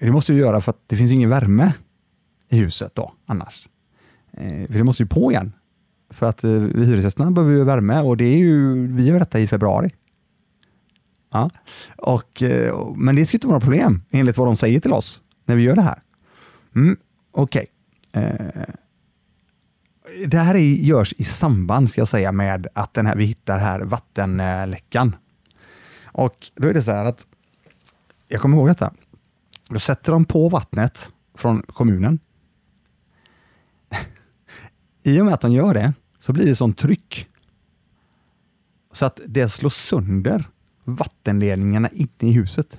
Det 0.00 0.10
måste 0.10 0.32
du 0.32 0.38
göra 0.38 0.60
för 0.60 0.70
att 0.70 0.82
det 0.86 0.96
finns 0.96 1.12
ingen 1.12 1.30
värme 1.30 1.72
i 2.48 2.58
huset 2.58 2.94
då 2.94 3.12
annars. 3.26 3.68
Eh, 4.32 4.66
för 4.66 4.74
det 4.74 4.84
måste 4.84 5.02
ju 5.02 5.08
på 5.08 5.32
igen. 5.32 5.52
För 6.10 6.26
att 6.26 6.44
eh, 6.44 6.50
hyresgästerna 6.50 7.30
behöver 7.30 7.54
ju 7.54 7.64
värme 7.64 8.00
och 8.00 8.16
det 8.16 8.24
är 8.24 8.38
ju, 8.38 8.86
vi 8.86 9.06
gör 9.06 9.18
detta 9.18 9.40
i 9.40 9.46
februari. 9.46 9.90
Ja. 11.30 11.50
Och, 11.96 12.42
eh, 12.42 12.94
men 12.96 13.16
det 13.16 13.26
ska 13.26 13.36
inte 13.36 13.46
vara 13.46 13.54
några 13.54 13.64
problem 13.64 14.02
enligt 14.10 14.36
vad 14.36 14.48
de 14.48 14.56
säger 14.56 14.80
till 14.80 14.92
oss 14.92 15.22
när 15.44 15.56
vi 15.56 15.62
gör 15.62 15.74
det 15.76 15.82
här. 15.82 16.02
Mm, 16.76 16.96
Okej. 17.32 17.66
Okay. 18.12 18.22
Eh, 18.22 18.74
det 20.26 20.38
här 20.38 20.54
är, 20.54 20.58
görs 20.58 21.14
i 21.18 21.24
samband 21.24 21.90
ska 21.90 22.00
jag 22.00 22.08
säga 22.08 22.32
med 22.32 22.66
att 22.74 22.94
den 22.94 23.06
här, 23.06 23.16
vi 23.16 23.24
hittar 23.24 23.58
här 23.58 23.80
vattenläckan. 23.80 25.16
Och 26.04 26.50
då 26.54 26.68
är 26.68 26.74
det 26.74 26.82
så 26.82 26.92
här 26.92 27.04
att, 27.04 27.26
jag 28.28 28.40
kommer 28.40 28.56
ihåg 28.56 28.68
detta. 28.68 28.92
Då 29.68 29.78
sätter 29.78 30.12
de 30.12 30.24
på 30.24 30.48
vattnet 30.48 31.10
från 31.34 31.62
kommunen. 31.62 32.18
I 35.04 35.20
och 35.20 35.24
med 35.24 35.34
att 35.34 35.40
de 35.40 35.52
gör 35.52 35.74
det 35.74 35.92
så 36.18 36.32
blir 36.32 36.46
det 36.46 36.56
sån 36.56 36.74
tryck 36.74 37.28
så 38.92 39.06
att 39.06 39.20
det 39.26 39.48
slår 39.48 39.70
sönder 39.70 40.48
vattenledningarna 40.86 41.88
inne 41.88 42.30
i 42.30 42.32
huset. 42.32 42.78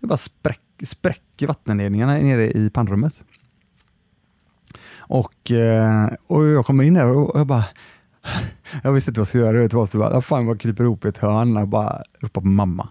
Det 0.00 0.06
bara 0.06 0.16
spräck, 0.16 0.60
spräcker 0.84 1.46
vattenledningarna 1.46 2.12
nere 2.12 2.50
i 2.50 2.70
pannrummet. 2.70 3.22
Och, 4.98 5.50
eh, 5.50 6.08
och 6.26 6.46
jag 6.46 6.66
kommer 6.66 6.84
in 6.84 6.94
där 6.94 7.08
och 7.08 7.40
jag 7.40 7.46
bara 7.46 7.64
jag 8.82 8.92
visste 8.92 9.10
inte 9.10 9.20
vad 9.20 9.24
jag 9.24 9.28
skulle 9.28 9.44
göra. 9.44 9.56
Jag 9.56 9.62
vet 9.62 9.72
vad, 9.72 9.90
så 9.90 9.98
bara, 9.98 10.20
fan 10.20 10.46
jag 10.46 10.60
kryper 10.60 10.84
ihop 10.84 11.04
i 11.04 11.08
ett 11.08 11.18
hörn 11.18 11.56
och 11.56 11.68
bara 11.68 12.02
ropar 12.20 12.40
på 12.40 12.46
mamma. 12.46 12.88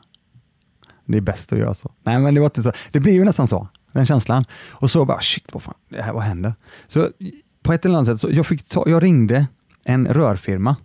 Det 1.05 1.17
är 1.17 1.21
bäst 1.21 1.53
att 1.53 1.59
göra 1.59 1.73
så. 1.73 1.91
Nej, 2.03 2.19
men 2.19 2.33
det 2.33 2.39
var 2.39 2.47
inte 2.47 2.63
så. 2.63 2.71
Det 2.91 2.99
blir 2.99 3.13
ju 3.13 3.23
nästan 3.23 3.47
så, 3.47 3.67
den 3.91 4.05
känslan. 4.05 4.45
Och 4.69 4.91
så 4.91 5.05
bara, 5.05 5.21
shit, 5.21 5.49
vad 5.53 5.63
fan, 5.63 5.73
det 5.89 6.01
här, 6.01 6.13
vad 6.13 6.23
händer? 6.23 6.53
Så 6.87 7.09
på 7.63 7.73
ett 7.73 7.85
eller 7.85 7.95
annat 7.95 8.07
sätt, 8.07 8.21
så 8.21 8.27
jag, 8.31 8.45
fick 8.45 8.69
ta, 8.69 8.83
jag 8.87 9.03
ringde 9.03 9.47
en 9.83 10.07
rörfirma 10.07 10.75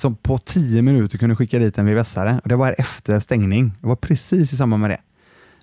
som 0.00 0.16
på 0.16 0.38
tio 0.38 0.82
minuter 0.82 1.18
kunde 1.18 1.36
skicka 1.36 1.58
dit 1.58 1.78
en 1.78 1.88
VVS-are. 1.88 2.40
Det 2.44 2.56
var 2.56 2.74
efter 2.78 3.20
stängning. 3.20 3.72
Det 3.80 3.86
var 3.86 3.96
precis 3.96 4.52
i 4.52 4.56
samband 4.56 4.80
med 4.80 4.90
det. 4.90 5.00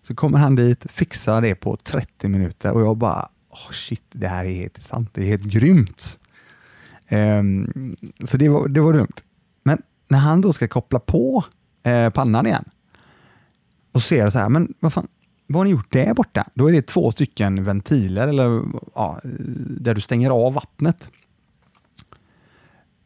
Så 0.01 0.15
kommer 0.15 0.37
han 0.37 0.55
dit, 0.55 0.85
fixar 0.89 1.41
det 1.41 1.55
på 1.55 1.77
30 1.77 2.27
minuter 2.27 2.71
och 2.71 2.81
jag 2.81 2.97
bara, 2.97 3.29
oh 3.49 3.71
shit, 3.71 4.03
det 4.11 4.27
här 4.27 4.45
är 4.45 4.55
helt 4.55 4.83
sant. 4.83 5.09
Det 5.13 5.21
är 5.21 5.25
helt 5.25 5.43
grymt. 5.43 6.19
Um, 7.09 7.95
så 8.23 8.37
det 8.37 8.49
var, 8.49 8.67
det 8.67 8.81
var 8.81 8.93
lugnt. 8.93 9.23
Men 9.63 9.81
när 10.07 10.19
han 10.19 10.41
då 10.41 10.53
ska 10.53 10.67
koppla 10.67 10.99
på 10.99 11.45
eh, 11.83 12.09
pannan 12.09 12.47
igen 12.47 12.65
och 13.91 14.03
ser 14.03 14.29
så 14.29 14.39
här, 14.39 14.49
men 14.49 14.73
vad 14.79 14.93
fan, 14.93 15.07
vad 15.47 15.59
har 15.59 15.65
ni 15.65 15.71
gjort 15.71 15.91
där 15.91 16.13
borta? 16.13 16.49
Då 16.53 16.67
är 16.67 16.71
det 16.71 16.87
två 16.87 17.11
stycken 17.11 17.63
ventiler 17.63 18.27
eller, 18.27 18.61
ja, 18.95 19.19
där 19.79 19.95
du 19.95 20.01
stänger 20.01 20.29
av 20.29 20.53
vattnet. 20.53 21.09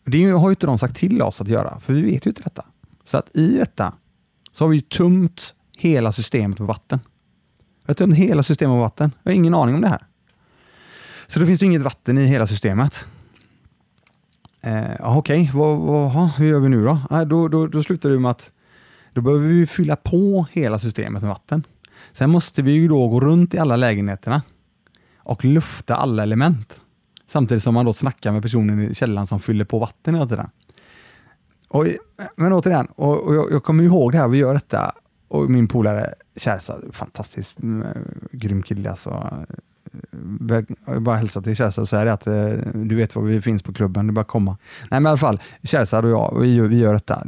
Det 0.04 0.26
har 0.26 0.50
ju 0.50 0.52
inte 0.52 0.66
de 0.66 0.78
sagt 0.80 0.96
till 0.96 1.22
oss 1.22 1.42
att 1.42 1.48
göra, 1.48 1.80
för 1.80 1.94
vi 1.94 2.02
vet 2.02 2.26
ju 2.26 2.30
inte 2.30 2.44
detta. 2.44 2.66
Så 3.04 3.18
att 3.18 3.36
i 3.36 3.58
detta 3.58 3.94
så 4.52 4.64
har 4.64 4.70
vi 4.70 4.82
tömt 4.82 5.54
hela 5.78 6.12
systemet 6.12 6.58
på 6.58 6.66
vatten. 6.66 7.00
Vi 7.60 7.88
har 7.88 7.94
tömt 7.94 8.16
hela 8.16 8.44
systemet 8.44 8.76
på 8.76 8.80
vatten. 8.80 9.12
Jag 9.24 9.32
har 9.32 9.36
ingen 9.36 9.54
aning 9.54 9.76
om 9.76 9.82
det 9.82 9.88
här. 9.88 10.06
Så 11.28 11.40
då 11.40 11.46
finns 11.46 11.60
det 11.60 11.66
inget 11.66 11.82
vatten 11.82 12.18
i 12.18 12.26
hela 12.26 12.48
systemet. 12.48 13.06
Eh, 14.62 14.92
Okej, 15.00 15.52
okay. 15.54 16.30
hur 16.38 16.46
gör 16.46 16.60
vi 16.60 16.70
nu 16.70 16.86
då? 16.86 17.00
Eh, 17.12 17.22
då, 17.22 17.48
då? 17.48 17.68
Då 17.68 17.84
slutar 17.84 18.10
det 18.10 18.20
med 18.20 18.32
att 18.32 18.52
då 19.14 19.22
behöver 19.22 19.48
vi 19.48 19.68
fylla 19.68 19.96
på 19.96 20.46
hela 20.52 20.80
systemet 20.80 21.22
med 21.22 21.30
vatten. 21.30 21.64
Sen 22.12 22.30
måste 22.30 22.62
vi 22.62 22.72
ju 22.72 22.88
då 22.88 23.08
gå 23.08 23.20
runt 23.20 23.54
i 23.54 23.58
alla 23.58 23.76
lägenheterna 23.76 24.42
och 25.18 25.46
lufta 25.46 25.96
alla 25.96 26.24
element. 26.24 26.80
Samtidigt 27.32 27.64
som 27.64 27.74
man 27.74 27.86
då 27.86 27.94
snackar 27.94 28.32
med 28.32 28.42
personen 28.42 28.82
i 28.82 28.94
källaren 28.94 29.28
som 29.28 29.40
fyller 29.40 29.66
på 29.66 29.80
vatten 29.80 30.16
hela 30.16 30.28
tiden. 30.28 30.50
Och, 31.68 31.88
men 32.36 32.54
återigen, 32.54 32.88
och, 32.96 33.28
och 33.28 33.36
jag, 33.36 33.52
jag 33.52 33.64
kommer 33.64 33.84
ihåg 33.84 34.12
det 34.12 34.18
här, 34.18 34.28
vi 34.28 34.38
gör 34.38 34.54
detta 34.54 34.92
och 35.28 35.52
min 35.52 35.68
polare 35.68 36.06
Kärsa, 36.36 36.74
fantastiskt 36.92 37.60
mm, 37.60 37.88
grym 38.32 38.64
kille 38.64 38.90
alltså. 38.90 39.38
Jag 40.86 41.02
bara 41.02 41.16
hälsa 41.16 41.42
till 41.42 41.56
Kärsa 41.56 41.82
och 41.82 41.90
säga 41.90 42.14
att 42.14 42.28
eh, 42.28 42.50
du 42.74 42.96
vet 42.96 43.16
var 43.16 43.24
vi 43.24 43.42
finns 43.42 43.64
på 43.64 43.74
klubben, 43.74 44.08
det 44.08 44.12
är 44.12 44.14
bara 44.14 44.22
att 44.22 44.28
komma. 44.28 44.58
Nej 44.90 45.00
men 45.00 45.06
i 45.06 45.10
alla 45.10 45.18
fall, 45.18 45.42
Kärsa 45.64 46.00
och 46.00 46.10
jag, 46.10 46.40
vi 46.40 46.56
gör, 46.56 46.68
vi 46.68 46.78
gör 46.78 46.94
detta 46.94 47.24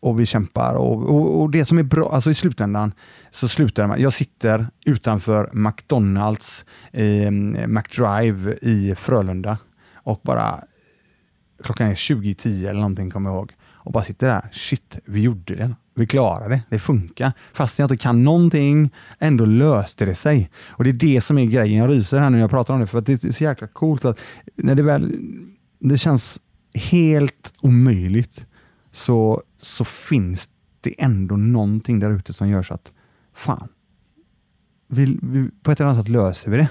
och 0.00 0.20
vi 0.20 0.26
kämpar. 0.26 0.74
Och, 0.74 1.10
och, 1.10 1.40
och, 1.40 1.50
det 1.50 1.64
som 1.64 1.78
är 1.78 1.82
bra, 1.82 2.10
alltså 2.12 2.30
i 2.30 2.34
slutändan 2.34 2.92
så 3.30 3.48
slutar 3.48 3.86
man. 3.86 4.00
Jag 4.00 4.12
sitter 4.12 4.66
utanför 4.86 5.50
McDonalds 5.52 6.64
eh, 6.92 7.30
McDrive 7.66 8.54
i 8.62 8.94
Frölunda 8.94 9.58
och 9.94 10.20
bara 10.24 10.64
klockan 11.62 11.88
är 11.88 11.94
20.10 11.94 12.68
eller 12.68 12.80
någonting 12.80 13.10
kommer 13.10 13.30
jag 13.30 13.36
ihåg 13.36 13.52
och 13.82 13.92
bara 13.92 14.04
sitter 14.04 14.26
där. 14.26 14.48
Shit, 14.52 14.98
vi 15.04 15.20
gjorde 15.20 15.54
det. 15.54 15.74
Vi 15.94 16.06
klarade 16.06 16.54
det. 16.54 16.62
Det 16.70 16.78
funkar. 16.78 17.32
Fast 17.52 17.78
jag 17.78 17.84
inte 17.86 17.96
kan 17.96 18.24
någonting, 18.24 18.90
ändå 19.18 19.44
löste 19.44 20.04
det 20.04 20.14
sig. 20.14 20.50
Och 20.66 20.84
det 20.84 20.90
är 20.90 20.94
det 20.94 21.20
som 21.20 21.38
är 21.38 21.44
grejen. 21.44 21.78
Jag 21.78 21.90
ryser 21.90 22.18
här 22.18 22.30
nu 22.30 22.36
när 22.36 22.40
jag 22.40 22.50
pratar 22.50 22.74
om 22.74 22.80
det, 22.80 22.86
för 22.86 22.98
att 22.98 23.06
det 23.06 23.24
är 23.24 23.32
så 23.32 23.44
jäkla 23.44 23.66
coolt. 23.66 24.04
Att 24.04 24.18
när 24.56 24.74
det 24.74 24.82
väl 24.82 25.16
det 25.78 25.98
känns 25.98 26.40
helt 26.74 27.52
omöjligt 27.60 28.46
så, 28.92 29.42
så 29.60 29.84
finns 29.84 30.48
det 30.80 30.94
ändå 30.98 31.36
någonting 31.36 31.98
där 31.98 32.10
ute 32.10 32.32
som 32.32 32.48
gör 32.48 32.62
så 32.62 32.74
att 32.74 32.92
fan, 33.34 33.68
vi, 34.88 35.18
vi, 35.22 35.50
på 35.62 35.70
ett 35.70 35.80
eller 35.80 35.90
annat 35.90 36.04
sätt 36.04 36.12
löser 36.12 36.50
vi 36.50 36.56
det. 36.56 36.68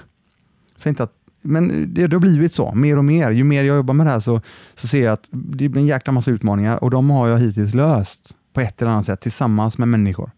Så 0.76 0.90
inte 0.90 1.04
att, 1.04 1.14
men 1.42 1.94
det, 1.94 2.08
det 2.08 2.16
har 2.16 2.22
blivit 2.22 2.54
så, 2.54 2.76
mer 2.76 2.98
och 2.98 3.06
mer. 3.06 3.32
Ju 3.32 3.44
mer 3.44 3.64
jag 3.64 3.76
jobbar 3.76 3.94
med 3.94 4.06
det 4.06 4.12
här 4.12 4.20
så, 4.20 4.42
så 4.76 4.88
ser 4.88 5.04
jag 5.04 5.14
att 5.14 5.28
det 5.32 5.70
blir 5.70 5.82
en 5.82 5.88
jäkla 5.88 6.14
massa 6.14 6.32
utmaningar 6.32 6.84
och 6.84 6.92
de 6.92 7.10
har 7.10 7.28
jag 7.28 7.40
hittills 7.40 7.74
löst 7.74 8.36
på 8.54 8.62
ett 8.62 8.82
eller 8.82 8.92
annat 8.92 9.06
sätt 9.06 9.22
tillsammans 9.22 9.78
med 9.78 9.88
människor. 9.88 10.32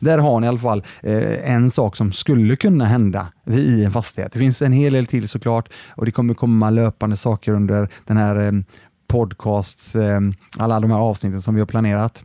Där 0.00 0.18
har 0.18 0.40
ni 0.40 0.46
i 0.46 0.48
alla 0.48 0.58
fall 0.58 0.82
eh, 1.02 1.54
en 1.54 1.70
sak 1.70 1.96
som 1.96 2.12
skulle 2.12 2.56
kunna 2.56 2.84
hända 2.84 3.32
i 3.46 3.84
en 3.84 3.92
fastighet. 3.92 4.32
Det 4.32 4.38
finns 4.38 4.62
en 4.62 4.72
hel 4.72 4.92
del 4.92 5.06
till 5.06 5.28
såklart 5.28 5.68
och 5.88 6.04
det 6.04 6.10
kommer 6.10 6.34
komma 6.34 6.70
löpande 6.70 7.16
saker 7.16 7.52
under 7.52 7.88
den 8.04 8.16
här 8.16 8.36
eh, 8.36 8.52
podcasts, 9.08 9.96
eh, 9.96 10.20
alla 10.58 10.80
de 10.80 10.90
här 10.90 10.98
avsnitten 10.98 11.42
som 11.42 11.54
vi 11.54 11.60
har 11.60 11.66
planerat. 11.66 12.24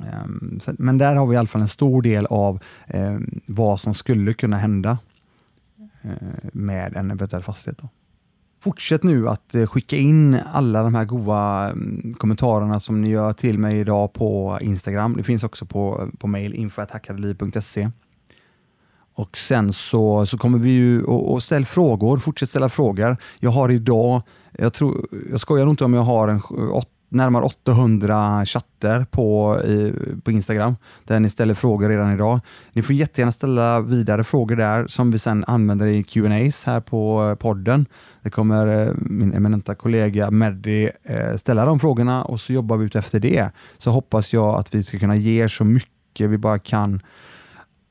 Ehm, 0.00 0.60
men 0.78 0.98
där 0.98 1.16
har 1.16 1.26
vi 1.26 1.34
i 1.34 1.38
alla 1.38 1.48
fall 1.48 1.60
en 1.60 1.68
stor 1.68 2.02
del 2.02 2.26
av 2.26 2.60
ehm, 2.86 3.40
vad 3.46 3.80
som 3.80 3.94
skulle 3.94 4.34
kunna 4.34 4.56
hända 4.56 4.98
eh, 6.02 6.10
med 6.52 6.96
en 6.96 7.10
eventuell 7.10 7.42
fastighet. 7.42 7.78
Då. 7.78 7.88
Fortsätt 8.60 9.02
nu 9.02 9.28
att 9.28 9.54
eh, 9.54 9.66
skicka 9.66 9.96
in 9.96 10.38
alla 10.52 10.82
de 10.82 10.94
här 10.94 11.04
goda 11.04 11.70
mm, 11.70 12.14
kommentarerna 12.18 12.80
som 12.80 13.02
ni 13.02 13.08
gör 13.08 13.32
till 13.32 13.58
mig 13.58 13.78
idag 13.78 14.12
på 14.12 14.58
Instagram. 14.60 15.16
Det 15.16 15.22
finns 15.22 15.44
också 15.44 15.66
på, 15.66 16.10
på 16.18 16.26
mail 16.26 16.54
info.hackadeliv.se. 16.54 17.90
Och 19.14 19.36
sen 19.36 19.72
så, 19.72 20.26
så 20.26 20.38
kommer 20.38 20.58
vi 20.58 20.70
ju 20.70 21.10
att 21.10 21.42
ställa 21.42 21.66
frågor, 21.66 22.18
fortsätt 22.18 22.48
ställa 22.48 22.68
frågor. 22.68 23.16
Jag 23.40 23.50
har 23.50 23.70
idag, 23.70 24.22
jag, 24.58 24.72
tror, 24.72 25.06
jag 25.30 25.40
skojar 25.40 25.64
nog 25.64 25.72
inte 25.72 25.84
om 25.84 25.94
jag 25.94 26.02
har 26.02 26.28
en, 26.28 26.40
åt, 26.50 26.88
närmare 27.12 27.44
800 27.44 28.46
chatter 28.46 29.06
på, 29.10 29.58
i, 29.64 29.92
på 30.24 30.30
Instagram 30.30 30.76
där 31.04 31.20
ni 31.20 31.30
ställer 31.30 31.54
frågor 31.54 31.88
redan 31.88 32.12
idag. 32.12 32.40
Ni 32.72 32.82
får 32.82 32.94
jättegärna 32.94 33.32
ställa 33.32 33.80
vidare 33.80 34.24
frågor 34.24 34.56
där 34.56 34.86
som 34.86 35.10
vi 35.10 35.18
sen 35.18 35.44
använder 35.46 35.86
i 35.86 36.02
Q&As 36.02 36.64
här 36.64 36.80
på 36.80 37.28
eh, 37.28 37.34
podden. 37.34 37.86
Det 38.22 38.30
kommer 38.30 38.86
eh, 38.86 38.94
min 38.96 39.34
eminenta 39.34 39.74
kollega 39.74 40.30
Meddi 40.30 40.90
eh, 41.02 41.36
ställa 41.36 41.64
de 41.64 41.80
frågorna 41.80 42.24
och 42.24 42.40
så 42.40 42.52
jobbar 42.52 42.76
vi 42.76 42.86
ut 42.86 42.96
efter 42.96 43.20
det. 43.20 43.50
Så 43.78 43.90
hoppas 43.90 44.32
jag 44.32 44.54
att 44.54 44.74
vi 44.74 44.82
ska 44.82 44.98
kunna 44.98 45.16
ge 45.16 45.42
er 45.42 45.48
så 45.48 45.64
mycket 45.64 46.30
vi 46.30 46.38
bara 46.38 46.58
kan 46.58 47.02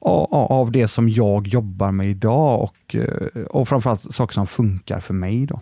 av 0.03 0.71
det 0.71 0.87
som 0.87 1.09
jag 1.09 1.47
jobbar 1.47 1.91
med 1.91 2.09
idag 2.09 2.61
och, 2.61 2.95
och 3.49 3.67
framförallt 3.67 4.13
saker 4.13 4.33
som 4.33 4.47
funkar 4.47 4.99
för 4.99 5.13
mig. 5.13 5.45
Då. 5.45 5.59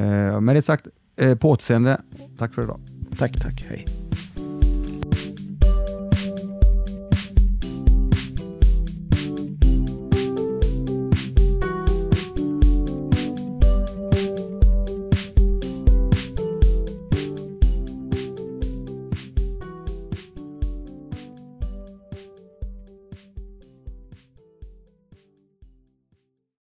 Eh, 0.00 0.40
men 0.40 0.44
med 0.44 0.56
det 0.56 0.62
sagt, 0.62 0.86
eh, 1.16 1.34
på 1.34 1.50
återseende. 1.50 2.00
Tack 2.38 2.54
för 2.54 2.62
idag. 2.62 2.80
Tack, 3.18 3.40
tack. 3.40 3.64
Hej. 3.68 3.86